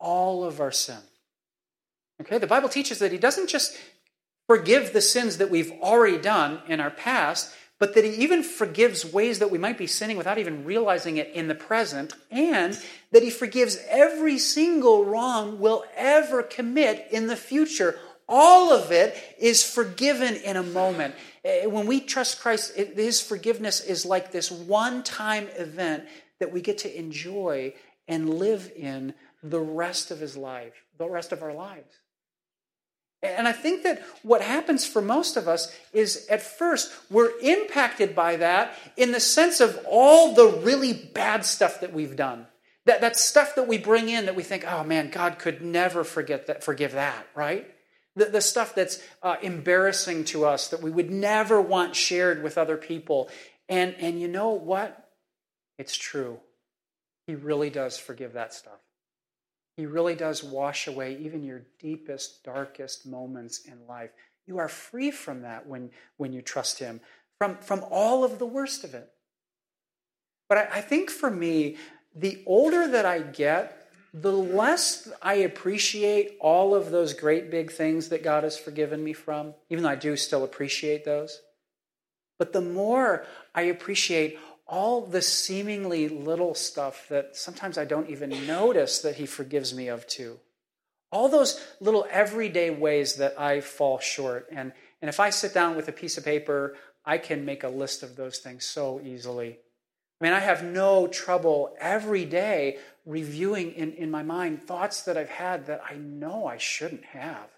all 0.00 0.44
of 0.44 0.60
our 0.60 0.72
sin. 0.72 0.98
Okay, 2.20 2.38
the 2.38 2.46
Bible 2.46 2.68
teaches 2.68 2.98
that 2.98 3.12
He 3.12 3.18
doesn't 3.18 3.48
just 3.48 3.76
forgive 4.48 4.92
the 4.92 5.00
sins 5.00 5.36
that 5.36 5.50
we've 5.50 5.72
already 5.80 6.18
done 6.18 6.60
in 6.66 6.80
our 6.80 6.90
past, 6.90 7.54
but 7.78 7.94
that 7.94 8.04
He 8.04 8.10
even 8.16 8.42
forgives 8.42 9.04
ways 9.04 9.38
that 9.38 9.50
we 9.50 9.58
might 9.58 9.78
be 9.78 9.86
sinning 9.86 10.16
without 10.16 10.38
even 10.38 10.64
realizing 10.64 11.16
it 11.16 11.30
in 11.32 11.48
the 11.48 11.54
present, 11.54 12.14
and 12.30 12.78
that 13.12 13.22
He 13.22 13.30
forgives 13.30 13.78
every 13.88 14.38
single 14.38 15.04
wrong 15.04 15.60
we'll 15.60 15.84
ever 15.96 16.42
commit 16.42 17.06
in 17.10 17.26
the 17.26 17.36
future 17.36 17.96
all 18.30 18.72
of 18.72 18.92
it 18.92 19.16
is 19.38 19.68
forgiven 19.68 20.36
in 20.36 20.56
a 20.56 20.62
moment. 20.62 21.16
Eh, 21.44 21.66
when 21.66 21.86
we 21.86 22.00
trust 22.00 22.40
Christ, 22.40 22.76
His 22.76 23.20
forgiveness 23.20 23.80
is 23.80 24.06
like 24.06 24.30
this 24.30 24.52
one 24.52 25.02
time 25.02 25.48
event 25.58 26.04
that 26.38 26.52
we 26.52 26.60
get 26.60 26.78
to 26.78 26.98
enjoy 26.98 27.74
and 28.06 28.38
live 28.38 28.70
in 28.76 29.14
the 29.42 29.60
rest 29.60 30.10
of 30.10 30.20
His 30.20 30.36
life, 30.36 30.84
the 30.98 31.08
rest 31.08 31.32
of 31.32 31.42
our 31.42 31.54
lives. 31.54 31.94
And 33.22 33.46
I 33.46 33.52
think 33.52 33.82
that 33.82 34.02
what 34.22 34.40
happens 34.40 34.86
for 34.86 35.02
most 35.02 35.36
of 35.36 35.46
us 35.46 35.74
is 35.92 36.26
at 36.30 36.40
first 36.40 36.90
we're 37.10 37.38
impacted 37.40 38.14
by 38.14 38.36
that 38.36 38.74
in 38.96 39.12
the 39.12 39.20
sense 39.20 39.60
of 39.60 39.78
all 39.86 40.34
the 40.34 40.46
really 40.46 40.94
bad 40.94 41.44
stuff 41.44 41.80
that 41.80 41.92
we've 41.92 42.16
done. 42.16 42.46
That, 42.86 43.02
that 43.02 43.18
stuff 43.18 43.56
that 43.56 43.68
we 43.68 43.76
bring 43.76 44.08
in 44.08 44.24
that 44.24 44.36
we 44.36 44.42
think, 44.42 44.64
oh 44.66 44.84
man, 44.84 45.10
God 45.10 45.38
could 45.38 45.60
never 45.60 46.02
forget 46.02 46.46
that, 46.46 46.64
forgive 46.64 46.92
that, 46.92 47.26
right? 47.34 47.70
The, 48.16 48.24
the 48.24 48.40
stuff 48.40 48.74
that's 48.74 49.02
uh, 49.22 49.36
embarrassing 49.42 50.24
to 50.26 50.46
us 50.46 50.68
that 50.68 50.82
we 50.82 50.90
would 50.90 51.10
never 51.10 51.60
want 51.60 51.94
shared 51.94 52.42
with 52.42 52.56
other 52.56 52.78
people. 52.78 53.28
And, 53.68 53.94
and 53.98 54.18
you 54.18 54.28
know 54.28 54.50
what? 54.50 55.10
It's 55.78 55.94
true. 55.94 56.40
He 57.26 57.34
really 57.34 57.68
does 57.68 57.98
forgive 57.98 58.32
that 58.32 58.54
stuff. 58.54 58.80
He 59.80 59.86
really 59.86 60.14
does 60.14 60.44
wash 60.44 60.86
away 60.86 61.16
even 61.22 61.42
your 61.42 61.62
deepest, 61.78 62.44
darkest 62.44 63.06
moments 63.06 63.60
in 63.60 63.86
life. 63.88 64.10
You 64.46 64.58
are 64.58 64.68
free 64.68 65.10
from 65.10 65.40
that 65.40 65.66
when, 65.66 65.90
when 66.18 66.34
you 66.34 66.42
trust 66.42 66.80
Him, 66.80 67.00
from, 67.38 67.56
from 67.56 67.82
all 67.90 68.22
of 68.22 68.38
the 68.38 68.44
worst 68.44 68.84
of 68.84 68.92
it. 68.92 69.10
But 70.50 70.58
I, 70.58 70.68
I 70.74 70.80
think 70.82 71.08
for 71.08 71.30
me, 71.30 71.78
the 72.14 72.42
older 72.44 72.88
that 72.88 73.06
I 73.06 73.20
get, 73.20 73.90
the 74.12 74.30
less 74.30 75.10
I 75.22 75.36
appreciate 75.36 76.36
all 76.42 76.74
of 76.74 76.90
those 76.90 77.14
great 77.14 77.50
big 77.50 77.72
things 77.72 78.10
that 78.10 78.22
God 78.22 78.44
has 78.44 78.58
forgiven 78.58 79.02
me 79.02 79.14
from, 79.14 79.54
even 79.70 79.82
though 79.82 79.88
I 79.88 79.96
do 79.96 80.14
still 80.14 80.44
appreciate 80.44 81.06
those. 81.06 81.40
But 82.38 82.52
the 82.52 82.60
more 82.60 83.24
I 83.54 83.62
appreciate 83.62 84.38
all 84.70 85.00
the 85.00 85.20
seemingly 85.20 86.08
little 86.08 86.54
stuff 86.54 87.08
that 87.08 87.36
sometimes 87.36 87.76
I 87.76 87.84
don't 87.84 88.08
even 88.08 88.46
notice 88.46 89.00
that 89.00 89.16
He 89.16 89.26
forgives 89.26 89.74
me 89.74 89.88
of 89.88 90.06
too. 90.06 90.38
All 91.10 91.28
those 91.28 91.60
little 91.80 92.06
everyday 92.08 92.70
ways 92.70 93.16
that 93.16 93.38
I 93.38 93.60
fall 93.62 93.98
short. 93.98 94.46
And, 94.52 94.72
and 95.02 95.08
if 95.08 95.18
I 95.18 95.30
sit 95.30 95.52
down 95.52 95.74
with 95.74 95.88
a 95.88 95.92
piece 95.92 96.16
of 96.16 96.24
paper, 96.24 96.76
I 97.04 97.18
can 97.18 97.44
make 97.44 97.64
a 97.64 97.68
list 97.68 98.04
of 98.04 98.14
those 98.14 98.38
things 98.38 98.64
so 98.64 99.00
easily. 99.04 99.58
I 100.20 100.24
mean, 100.24 100.32
I 100.32 100.38
have 100.38 100.62
no 100.62 101.08
trouble 101.08 101.74
every 101.80 102.24
day 102.24 102.78
reviewing 103.04 103.72
in, 103.72 103.94
in 103.94 104.10
my 104.10 104.22
mind 104.22 104.62
thoughts 104.62 105.02
that 105.02 105.16
I've 105.16 105.30
had 105.30 105.66
that 105.66 105.82
I 105.84 105.94
know 105.94 106.46
I 106.46 106.58
shouldn't 106.58 107.06
have, 107.06 107.48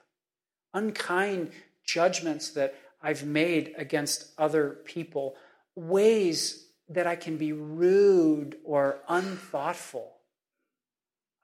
unkind 0.72 1.50
judgments 1.84 2.50
that 2.52 2.74
I've 3.02 3.26
made 3.26 3.74
against 3.76 4.32
other 4.38 4.78
people, 4.86 5.34
ways 5.74 6.68
that 6.88 7.06
I 7.06 7.16
can 7.16 7.36
be 7.36 7.52
rude 7.52 8.56
or 8.64 8.98
unthoughtful. 9.08 10.12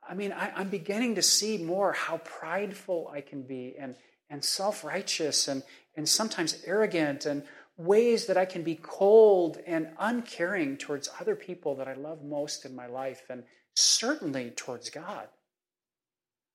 I 0.07 0.15
mean, 0.15 0.33
I, 0.33 0.61
am 0.61 0.69
beginning 0.69 1.17
to 1.17 1.23
see 1.23 1.59
more 1.59 1.93
how 1.93 2.19
prideful 2.19 3.11
I 3.13 3.21
can 3.21 3.43
be 3.43 3.77
and, 3.79 3.95
and 4.31 4.45
self 4.45 4.85
righteous 4.85 5.49
and, 5.49 5.63
and 5.97 6.09
sometimes 6.09 6.63
arrogant 6.65 7.27
and 7.27 7.43
ways 7.77 8.27
that 8.27 8.37
I 8.37 8.45
can 8.45 8.63
be 8.63 8.75
cold 8.75 9.59
and 9.67 9.89
uncaring 9.99 10.77
towards 10.77 11.09
other 11.21 11.37
people 11.37 11.77
that 11.77 11.89
I 11.89 11.95
love 11.95 12.25
most 12.25 12.65
in 12.65 12.75
my 12.75 12.87
life 12.87 13.23
and 13.31 13.45
certainly 13.75 14.51
towards 14.51 14.91
God. 14.91 15.29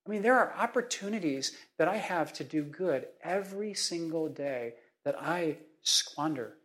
I 0.05 0.09
mean, 0.09 0.21
there 0.21 0.37
are 0.37 0.53
opportunities 0.57 1.53
that 1.77 1.87
I 1.87 1.95
have 1.97 2.33
to 2.33 2.43
do 2.43 2.63
good 2.63 3.07
every 3.23 3.73
single 3.73 4.27
day 4.27 4.73
that 5.05 5.15
I 5.21 5.57
squander 5.81 6.57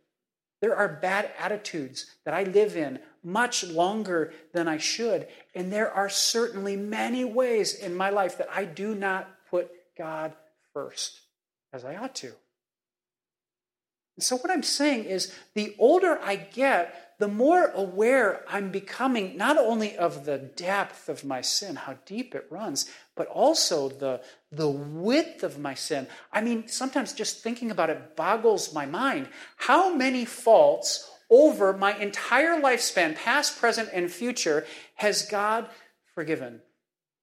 there 0.61 0.75
are 0.75 0.99
bad 1.01 1.31
attitudes 1.39 2.05
that 2.25 2.33
I 2.33 2.43
live 2.43 2.75
in 2.75 2.99
much 3.23 3.63
longer 3.63 4.33
than 4.53 4.67
I 4.67 4.77
should. 4.77 5.27
And 5.55 5.71
there 5.71 5.91
are 5.91 6.09
certainly 6.09 6.75
many 6.75 7.23
ways 7.23 7.75
in 7.75 7.95
my 7.95 8.09
life 8.09 8.37
that 8.37 8.49
I 8.53 8.65
do 8.65 8.93
not 8.95 9.29
put 9.49 9.69
God 9.97 10.33
first 10.73 11.21
as 11.71 11.85
I 11.85 11.95
ought 11.95 12.15
to. 12.15 12.33
So, 14.19 14.37
what 14.37 14.51
I'm 14.51 14.63
saying 14.63 15.05
is, 15.05 15.33
the 15.53 15.75
older 15.79 16.19
I 16.21 16.35
get, 16.35 17.09
the 17.19 17.27
more 17.27 17.65
aware 17.75 18.45
I'm 18.47 18.71
becoming 18.71 19.35
not 19.35 19.57
only 19.57 19.97
of 19.97 20.25
the 20.25 20.37
depth 20.37 21.09
of 21.09 21.25
my 21.25 21.41
sin, 21.41 21.75
how 21.75 21.97
deep 22.05 22.33
it 22.33 22.47
runs, 22.49 22.89
but 23.15 23.27
also 23.27 23.89
the, 23.89 24.21
the 24.51 24.69
width 24.69 25.43
of 25.43 25.59
my 25.59 25.73
sin. 25.73 26.07
I 26.31 26.41
mean, 26.41 26.69
sometimes 26.69 27.11
just 27.11 27.43
thinking 27.43 27.71
about 27.71 27.89
it 27.89 28.15
boggles 28.15 28.73
my 28.73 28.85
mind. 28.85 29.27
How 29.57 29.93
many 29.93 30.23
faults 30.23 31.11
over 31.29 31.75
my 31.75 31.95
entire 31.97 32.59
lifespan, 32.59 33.15
past, 33.15 33.59
present, 33.59 33.89
and 33.91 34.09
future, 34.09 34.65
has 34.95 35.23
God 35.23 35.69
forgiven? 36.15 36.61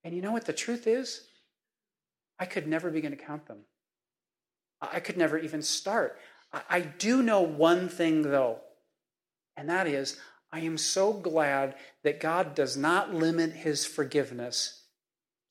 And 0.04 0.14
you 0.14 0.20
know 0.20 0.32
what 0.32 0.44
the 0.44 0.52
truth 0.52 0.86
is? 0.86 1.26
I 2.38 2.44
could 2.44 2.66
never 2.66 2.90
begin 2.90 3.12
to 3.12 3.16
count 3.16 3.46
them. 3.46 3.60
I 4.80 5.00
could 5.00 5.16
never 5.16 5.38
even 5.38 5.62
start. 5.62 6.18
I 6.68 6.80
do 6.80 7.22
know 7.22 7.42
one 7.42 7.88
thing, 7.88 8.22
though, 8.22 8.60
and 9.56 9.68
that 9.68 9.86
is 9.86 10.18
I 10.52 10.60
am 10.60 10.78
so 10.78 11.12
glad 11.12 11.74
that 12.02 12.20
God 12.20 12.54
does 12.54 12.76
not 12.76 13.12
limit 13.12 13.52
his 13.52 13.84
forgiveness 13.84 14.84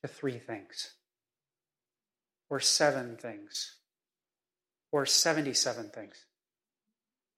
to 0.02 0.08
three 0.08 0.40
things, 0.40 0.94
or 2.50 2.60
seven 2.60 3.18
things, 3.18 3.76
or 4.92 5.06
77 5.06 5.90
things. 5.90 6.26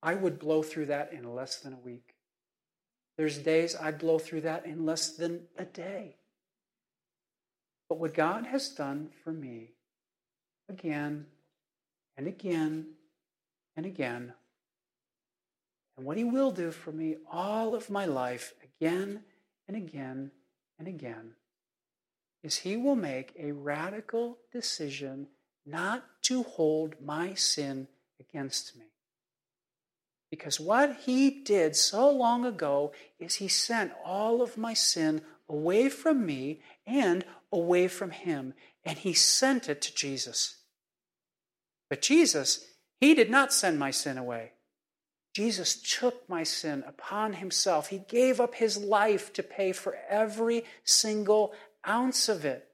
I 0.03 0.13
would 0.15 0.39
blow 0.39 0.61
through 0.61 0.87
that 0.87 1.11
in 1.11 1.35
less 1.35 1.59
than 1.59 1.73
a 1.73 1.79
week. 1.79 2.15
There's 3.17 3.39
days 3.39 3.75
I'd 3.75 3.97
blow 3.97 4.19
through 4.19 4.41
that 4.41 4.65
in 4.65 4.85
less 4.85 5.15
than 5.15 5.47
a 5.57 5.65
day. 5.65 6.17
But 7.89 7.99
what 7.99 8.13
God 8.13 8.45
has 8.45 8.69
done 8.69 9.09
for 9.23 9.31
me 9.31 9.71
again 10.69 11.25
and 12.15 12.27
again 12.27 12.87
and 13.77 13.85
again. 13.85 14.33
And 15.95 16.05
what 16.05 16.17
he 16.17 16.23
will 16.23 16.51
do 16.51 16.71
for 16.71 16.91
me 16.91 17.15
all 17.31 17.73
of 17.73 17.89
my 17.89 18.05
life, 18.05 18.53
again 18.63 19.21
and 19.67 19.77
again 19.77 20.31
and 20.77 20.87
again, 20.87 21.35
is 22.43 22.57
he 22.57 22.75
will 22.75 22.95
make 22.95 23.33
a 23.39 23.51
radical 23.51 24.39
decision 24.51 25.27
not 25.65 26.03
to 26.23 26.43
hold 26.43 26.95
my 27.03 27.33
sin 27.35 27.87
against 28.19 28.75
me. 28.75 28.85
Because 30.29 30.59
what 30.59 30.97
he 31.05 31.29
did 31.29 31.75
so 31.75 32.09
long 32.09 32.45
ago 32.45 32.91
is 33.19 33.35
he 33.35 33.47
sent 33.47 33.91
all 34.03 34.41
of 34.41 34.57
my 34.57 34.73
sin 34.73 35.21
away 35.47 35.89
from 35.89 36.25
me 36.25 36.61
and 36.85 37.23
away 37.51 37.87
from 37.87 38.11
him, 38.11 38.53
and 38.83 38.97
he 38.97 39.13
sent 39.13 39.69
it 39.69 39.81
to 39.81 39.95
Jesus. 39.95 40.57
But 41.89 42.01
Jesus 42.01 42.65
he 42.99 43.13
did 43.13 43.29
not 43.29 43.53
send 43.53 43.79
my 43.79 43.91
sin 43.91 44.17
away. 44.17 44.53
Jesus 45.33 45.75
took 45.75 46.27
my 46.27 46.43
sin 46.43 46.83
upon 46.87 47.33
himself. 47.33 47.89
He 47.89 47.99
gave 47.99 48.39
up 48.41 48.55
his 48.55 48.77
life 48.77 49.31
to 49.33 49.43
pay 49.43 49.71
for 49.71 49.95
every 50.09 50.63
single 50.83 51.53
ounce 51.87 52.27
of 52.27 52.43
it. 52.43 52.67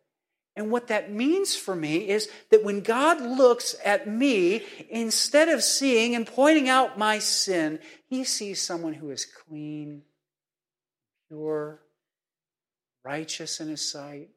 And 0.56 0.72
what 0.72 0.88
that 0.88 1.12
means 1.12 1.56
for 1.56 1.76
me 1.76 2.08
is 2.10 2.30
that 2.52 2.64
when 2.64 2.82
God 2.82 3.20
looks 3.20 3.76
at 3.84 4.08
me, 4.08 4.64
instead 4.90 5.50
of 5.50 5.64
seeing 5.64 6.16
and 6.16 6.28
pointing 6.28 6.70
out 6.70 6.98
my 6.98 7.20
sin, 7.20 7.80
he 8.08 8.24
sees 8.24 8.62
someone 8.62 8.94
who 8.94 9.10
is 9.10 9.26
clean, 9.26 10.04
pure, 11.28 11.82
righteous 13.04 13.60
in 13.60 13.68
his 13.68 13.92
sight, 13.92 14.30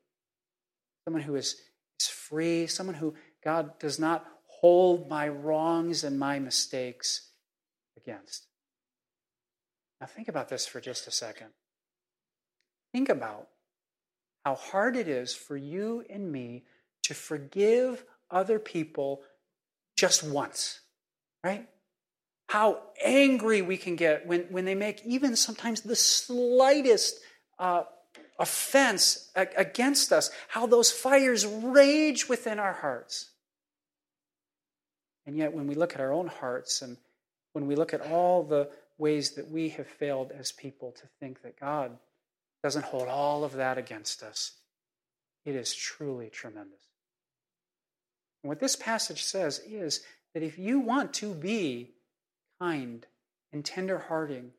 someone 1.04 1.22
who 1.22 1.36
is, 1.36 1.60
is 2.00 2.08
free, 2.08 2.66
someone 2.66 2.96
who 2.96 3.14
God 3.44 3.78
does 3.78 4.00
not 4.00 4.26
hold 4.66 5.08
my 5.08 5.28
wrongs 5.28 6.02
and 6.02 6.18
my 6.18 6.40
mistakes 6.40 7.30
against. 7.96 8.46
Now, 10.00 10.08
think 10.08 10.26
about 10.26 10.48
this 10.48 10.66
for 10.66 10.80
just 10.80 11.06
a 11.06 11.12
second. 11.12 11.50
Think 12.92 13.08
about 13.08 13.46
how 14.44 14.56
hard 14.56 14.96
it 14.96 15.06
is 15.06 15.32
for 15.32 15.56
you 15.56 16.04
and 16.10 16.32
me 16.32 16.64
to 17.04 17.14
forgive 17.14 18.04
other 18.28 18.58
people 18.58 19.22
just 19.96 20.24
once, 20.24 20.80
right? 21.44 21.68
How 22.48 22.82
angry 23.04 23.62
we 23.62 23.76
can 23.76 23.94
get 23.94 24.26
when, 24.26 24.40
when 24.50 24.64
they 24.64 24.74
make 24.74 25.00
even 25.06 25.36
sometimes 25.36 25.82
the 25.82 25.94
slightest 25.94 27.20
uh, 27.60 27.84
offense 28.36 29.30
against 29.36 30.12
us, 30.12 30.32
how 30.48 30.66
those 30.66 30.90
fires 30.90 31.46
rage 31.46 32.28
within 32.28 32.58
our 32.58 32.72
hearts. 32.72 33.30
And 35.26 35.36
yet, 35.36 35.52
when 35.52 35.66
we 35.66 35.74
look 35.74 35.94
at 35.94 36.00
our 36.00 36.12
own 36.12 36.28
hearts 36.28 36.82
and 36.82 36.96
when 37.52 37.66
we 37.66 37.74
look 37.74 37.92
at 37.92 38.00
all 38.00 38.44
the 38.44 38.70
ways 38.96 39.32
that 39.32 39.50
we 39.50 39.70
have 39.70 39.86
failed 39.86 40.30
as 40.30 40.52
people 40.52 40.92
to 40.92 41.02
think 41.20 41.42
that 41.42 41.58
God 41.58 41.98
doesn't 42.62 42.84
hold 42.84 43.08
all 43.08 43.44
of 43.44 43.54
that 43.54 43.76
against 43.76 44.22
us, 44.22 44.52
it 45.44 45.54
is 45.54 45.74
truly 45.74 46.30
tremendous. 46.30 46.80
And 48.42 48.48
what 48.48 48.60
this 48.60 48.76
passage 48.76 49.24
says 49.24 49.60
is 49.66 50.02
that 50.34 50.42
if 50.42 50.58
you 50.58 50.80
want 50.80 51.12
to 51.14 51.34
be 51.34 51.90
kind 52.60 53.04
and 53.52 53.64
tender-hearted, 53.64 54.52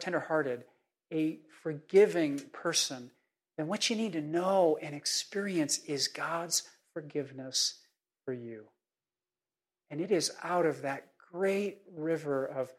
tender-hearted, 0.00 0.64
a 1.12 1.38
forgiving 1.62 2.38
person, 2.52 3.10
then 3.56 3.68
what 3.68 3.88
you 3.88 3.96
need 3.96 4.12
to 4.14 4.20
know 4.20 4.78
and 4.82 4.94
experience 4.94 5.78
is 5.86 6.08
God's 6.08 6.62
forgiveness 6.92 7.80
for 8.24 8.32
you. 8.32 8.64
And 9.90 10.00
it 10.00 10.10
is 10.10 10.32
out 10.42 10.66
of 10.66 10.82
that 10.82 11.08
great 11.32 11.78
river 11.96 12.44
of 12.44 12.72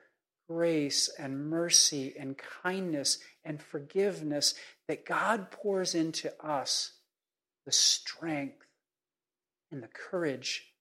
grace 0.50 1.10
and 1.18 1.50
mercy 1.50 2.14
and 2.20 2.36
kindness 2.38 3.20
and 3.44 3.62
forgiveness 3.62 4.54
that 4.88 5.06
God 5.06 5.52
pours 5.52 5.96
into 5.96 6.32
us 6.46 6.94
the 7.66 7.72
strength 7.72 8.66
and 9.72 9.82
the 9.82 9.88
courage 9.88 10.72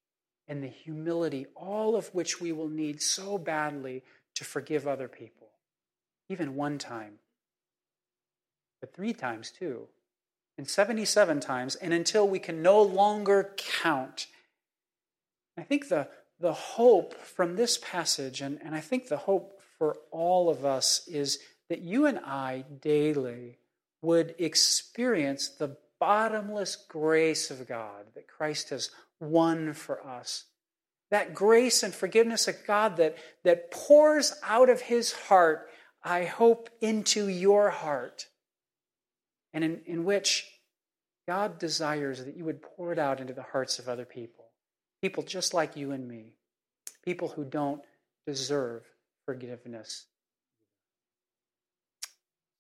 and 0.47 0.63
the 0.63 0.69
humility, 0.69 1.47
all 1.57 1.97
of 1.97 2.15
which 2.15 2.41
we 2.41 2.53
will 2.53 2.69
need 2.69 3.01
so 3.01 3.39
badly 3.39 4.03
to 4.35 4.45
forgive 4.45 4.87
other 4.87 5.09
people, 5.09 5.49
even 6.29 6.55
one 6.55 6.79
time, 6.79 7.15
but 8.81 8.95
three 8.95 9.15
times 9.15 9.51
too, 9.51 9.89
and 10.59 10.69
77 10.69 11.41
times, 11.41 11.75
and 11.77 11.95
until 11.95 12.29
we 12.29 12.39
can 12.39 12.63
no 12.63 12.83
longer 12.83 13.55
count. 13.57 14.27
I 15.57 15.63
think 15.63 15.89
the, 15.89 16.09
the 16.41 16.53
hope 16.53 17.15
from 17.15 17.57
this 17.57 17.79
passage, 17.79 18.41
and, 18.41 18.59
and 18.65 18.75
I 18.75 18.81
think 18.81 19.09
the 19.09 19.17
hope 19.17 19.61
for 19.79 19.97
all 20.11 20.49
of 20.49 20.65
us, 20.65 21.07
is 21.09 21.39
that 21.69 21.81
you 21.81 22.07
and 22.07 22.19
I 22.19 22.65
daily 22.81 23.59
would 24.03 24.35
experience 24.39 25.49
the 25.49 25.77
bottomless 25.99 26.77
grace 26.77 27.51
of 27.51 27.67
God 27.67 28.05
that 28.15 28.29
Christ 28.29 28.71
has 28.71 28.91
won 29.21 29.73
for 29.73 30.05
us. 30.07 30.45
That 31.11 31.35
grace 31.35 31.83
and 31.83 31.95
forgiveness 31.95 32.49
of 32.49 32.67
God 32.67 32.97
that, 32.97 33.17
that 33.45 33.71
pours 33.71 34.35
out 34.43 34.69
of 34.69 34.83
his 34.83 35.13
heart, 35.13 35.69
I 36.03 36.25
hope, 36.25 36.69
into 36.81 37.29
your 37.29 37.71
heart, 37.71 38.27
and 39.53 39.63
in, 39.63 39.81
in 39.87 40.05
which 40.05 40.47
God 41.27 41.59
desires 41.59 42.25
that 42.25 42.37
you 42.37 42.45
would 42.45 42.61
pour 42.61 42.93
it 42.93 42.99
out 42.99 43.21
into 43.21 43.33
the 43.33 43.43
hearts 43.43 43.79
of 43.79 43.89
other 43.89 44.05
people. 44.05 44.44
People 45.05 45.23
just 45.23 45.53
like 45.53 45.77
you 45.77 45.91
and 45.91 46.09
me, 46.09 46.33
people 47.05 47.29
who 47.29 47.45
don't 47.45 47.83
deserve 48.27 48.85
forgiveness. 49.27 50.07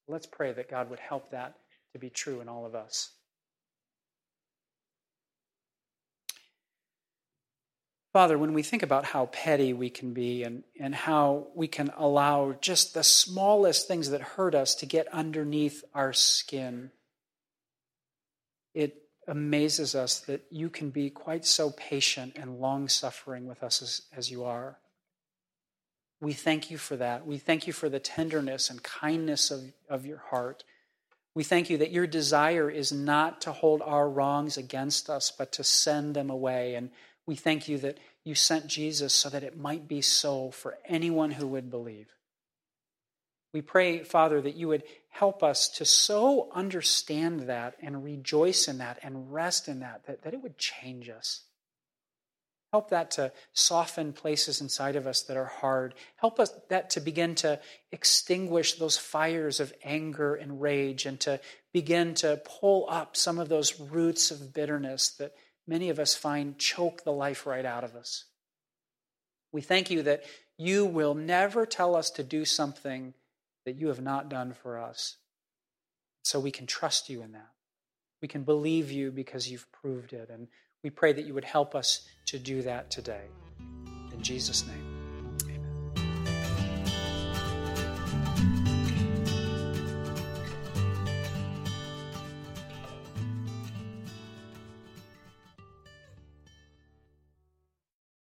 Let's 0.09 0.26
pray 0.26 0.53
that 0.53 0.68
God 0.68 0.90
would 0.90 0.99
help 0.99 1.30
that 1.30 1.55
to 1.95 1.99
be 1.99 2.11
true 2.11 2.42
in 2.42 2.51
all 2.51 2.66
of 2.66 2.74
us. 2.74 3.12
Father, 8.12 8.36
when 8.36 8.53
we 8.53 8.62
think 8.62 8.82
about 8.82 9.07
how 9.07 9.24
petty 9.24 9.72
we 9.72 9.88
can 9.88 10.12
be 10.12 10.42
and, 10.42 10.64
and 10.78 10.95
how 10.95 11.47
we 11.55 11.66
can 11.66 11.90
allow 11.97 12.55
just 12.61 12.92
the 12.92 13.03
smallest 13.03 13.88
things 13.88 14.11
that 14.11 14.20
hurt 14.20 14.55
us 14.55 14.74
to 14.74 14.84
get 14.84 15.09
underneath 15.14 15.82
our 15.95 16.12
skin, 16.12 16.90
it 18.74 19.03
amazes 19.27 19.95
us 19.95 20.20
that 20.20 20.45
you 20.51 20.68
can 20.68 20.91
be 20.91 21.11
quite 21.11 21.45
so 21.45 21.70
patient 21.70 22.37
and 22.37 22.61
long 22.61 22.89
suffering 22.89 23.47
with 23.47 23.62
us 23.62 23.83
as, 23.83 24.03
as 24.16 24.31
you 24.31 24.45
are. 24.45 24.79
We 26.20 26.33
thank 26.33 26.70
you 26.70 26.79
for 26.79 26.97
that. 26.97 27.27
We 27.27 27.39
thank 27.39 27.66
you 27.66 27.72
for 27.72 27.89
the 27.89 28.01
tenderness 28.01 28.70
and 28.70 28.83
kindness 28.83 29.51
of, 29.51 29.72
of 29.89 30.07
your 30.07 30.22
heart. 30.31 30.64
We 31.35 31.45
thank 31.45 31.68
you 31.68 31.79
that 31.79 31.91
your 31.91 32.07
desire 32.07 32.70
is 32.70 32.93
not 32.93 33.41
to 33.43 33.53
hold 33.53 33.83
our 33.83 34.09
wrongs 34.09 34.57
against 34.57 35.11
us, 35.11 35.33
but 35.37 35.53
to 35.53 35.64
send 35.64 36.14
them 36.14 36.31
away. 36.31 36.77
And 36.77 36.91
we 37.27 37.35
thank 37.35 37.68
you 37.68 37.79
that 37.79 37.99
you 38.22 38.35
sent 38.35 38.68
Jesus 38.68 39.12
so 39.12 39.29
that 39.29 39.43
it 39.43 39.59
might 39.59 39.89
be 39.89 40.01
so 40.01 40.51
for 40.51 40.79
anyone 40.87 41.33
who 41.33 41.47
would 41.49 41.70
believe. 41.70 42.09
We 43.53 43.62
pray, 43.62 44.03
Father, 44.03 44.41
that 44.41 44.57
you 44.57 44.68
would 44.68 44.83
help 45.14 45.44
us 45.44 45.68
to 45.68 45.84
so 45.84 46.50
understand 46.52 47.42
that 47.42 47.76
and 47.80 48.02
rejoice 48.02 48.66
in 48.66 48.78
that 48.78 48.98
and 49.00 49.32
rest 49.32 49.68
in 49.68 49.78
that, 49.78 50.04
that, 50.06 50.22
that 50.22 50.34
it 50.34 50.42
would 50.42 50.58
change 50.58 51.08
us. 51.08 51.44
Help 52.72 52.90
that 52.90 53.12
to 53.12 53.30
soften 53.52 54.12
places 54.12 54.60
inside 54.60 54.96
of 54.96 55.06
us 55.06 55.22
that 55.22 55.36
are 55.36 55.44
hard. 55.44 55.94
Help 56.16 56.40
us 56.40 56.52
that 56.68 56.90
to 56.90 57.00
begin 57.00 57.36
to 57.36 57.60
extinguish 57.92 58.72
those 58.74 58.98
fires 58.98 59.60
of 59.60 59.72
anger 59.84 60.34
and 60.34 60.60
rage 60.60 61.06
and 61.06 61.20
to 61.20 61.38
begin 61.72 62.14
to 62.14 62.42
pull 62.44 62.84
up 62.90 63.16
some 63.16 63.38
of 63.38 63.48
those 63.48 63.78
roots 63.78 64.32
of 64.32 64.52
bitterness 64.52 65.10
that 65.10 65.32
many 65.64 65.90
of 65.90 66.00
us 66.00 66.16
find 66.16 66.58
choke 66.58 67.04
the 67.04 67.12
life 67.12 67.46
right 67.46 67.64
out 67.64 67.84
of 67.84 67.94
us. 67.94 68.24
We 69.52 69.60
thank 69.60 69.92
you 69.92 70.02
that 70.02 70.24
you 70.58 70.84
will 70.84 71.14
never 71.14 71.66
tell 71.66 71.94
us 71.94 72.10
to 72.10 72.24
do 72.24 72.44
something 72.44 73.14
that 73.64 73.76
you 73.76 73.88
have 73.88 74.00
not 74.00 74.28
done 74.28 74.52
for 74.52 74.78
us. 74.78 75.16
So 76.22 76.40
we 76.40 76.50
can 76.50 76.66
trust 76.66 77.08
you 77.08 77.22
in 77.22 77.32
that. 77.32 77.50
We 78.22 78.28
can 78.28 78.42
believe 78.42 78.90
you 78.90 79.10
because 79.10 79.50
you've 79.50 79.70
proved 79.72 80.12
it. 80.12 80.30
And 80.30 80.48
we 80.82 80.90
pray 80.90 81.12
that 81.12 81.26
you 81.26 81.34
would 81.34 81.44
help 81.44 81.74
us 81.74 82.06
to 82.26 82.38
do 82.38 82.62
that 82.62 82.90
today. 82.90 83.24
In 84.12 84.22
Jesus' 84.22 84.66
name. 84.66 84.93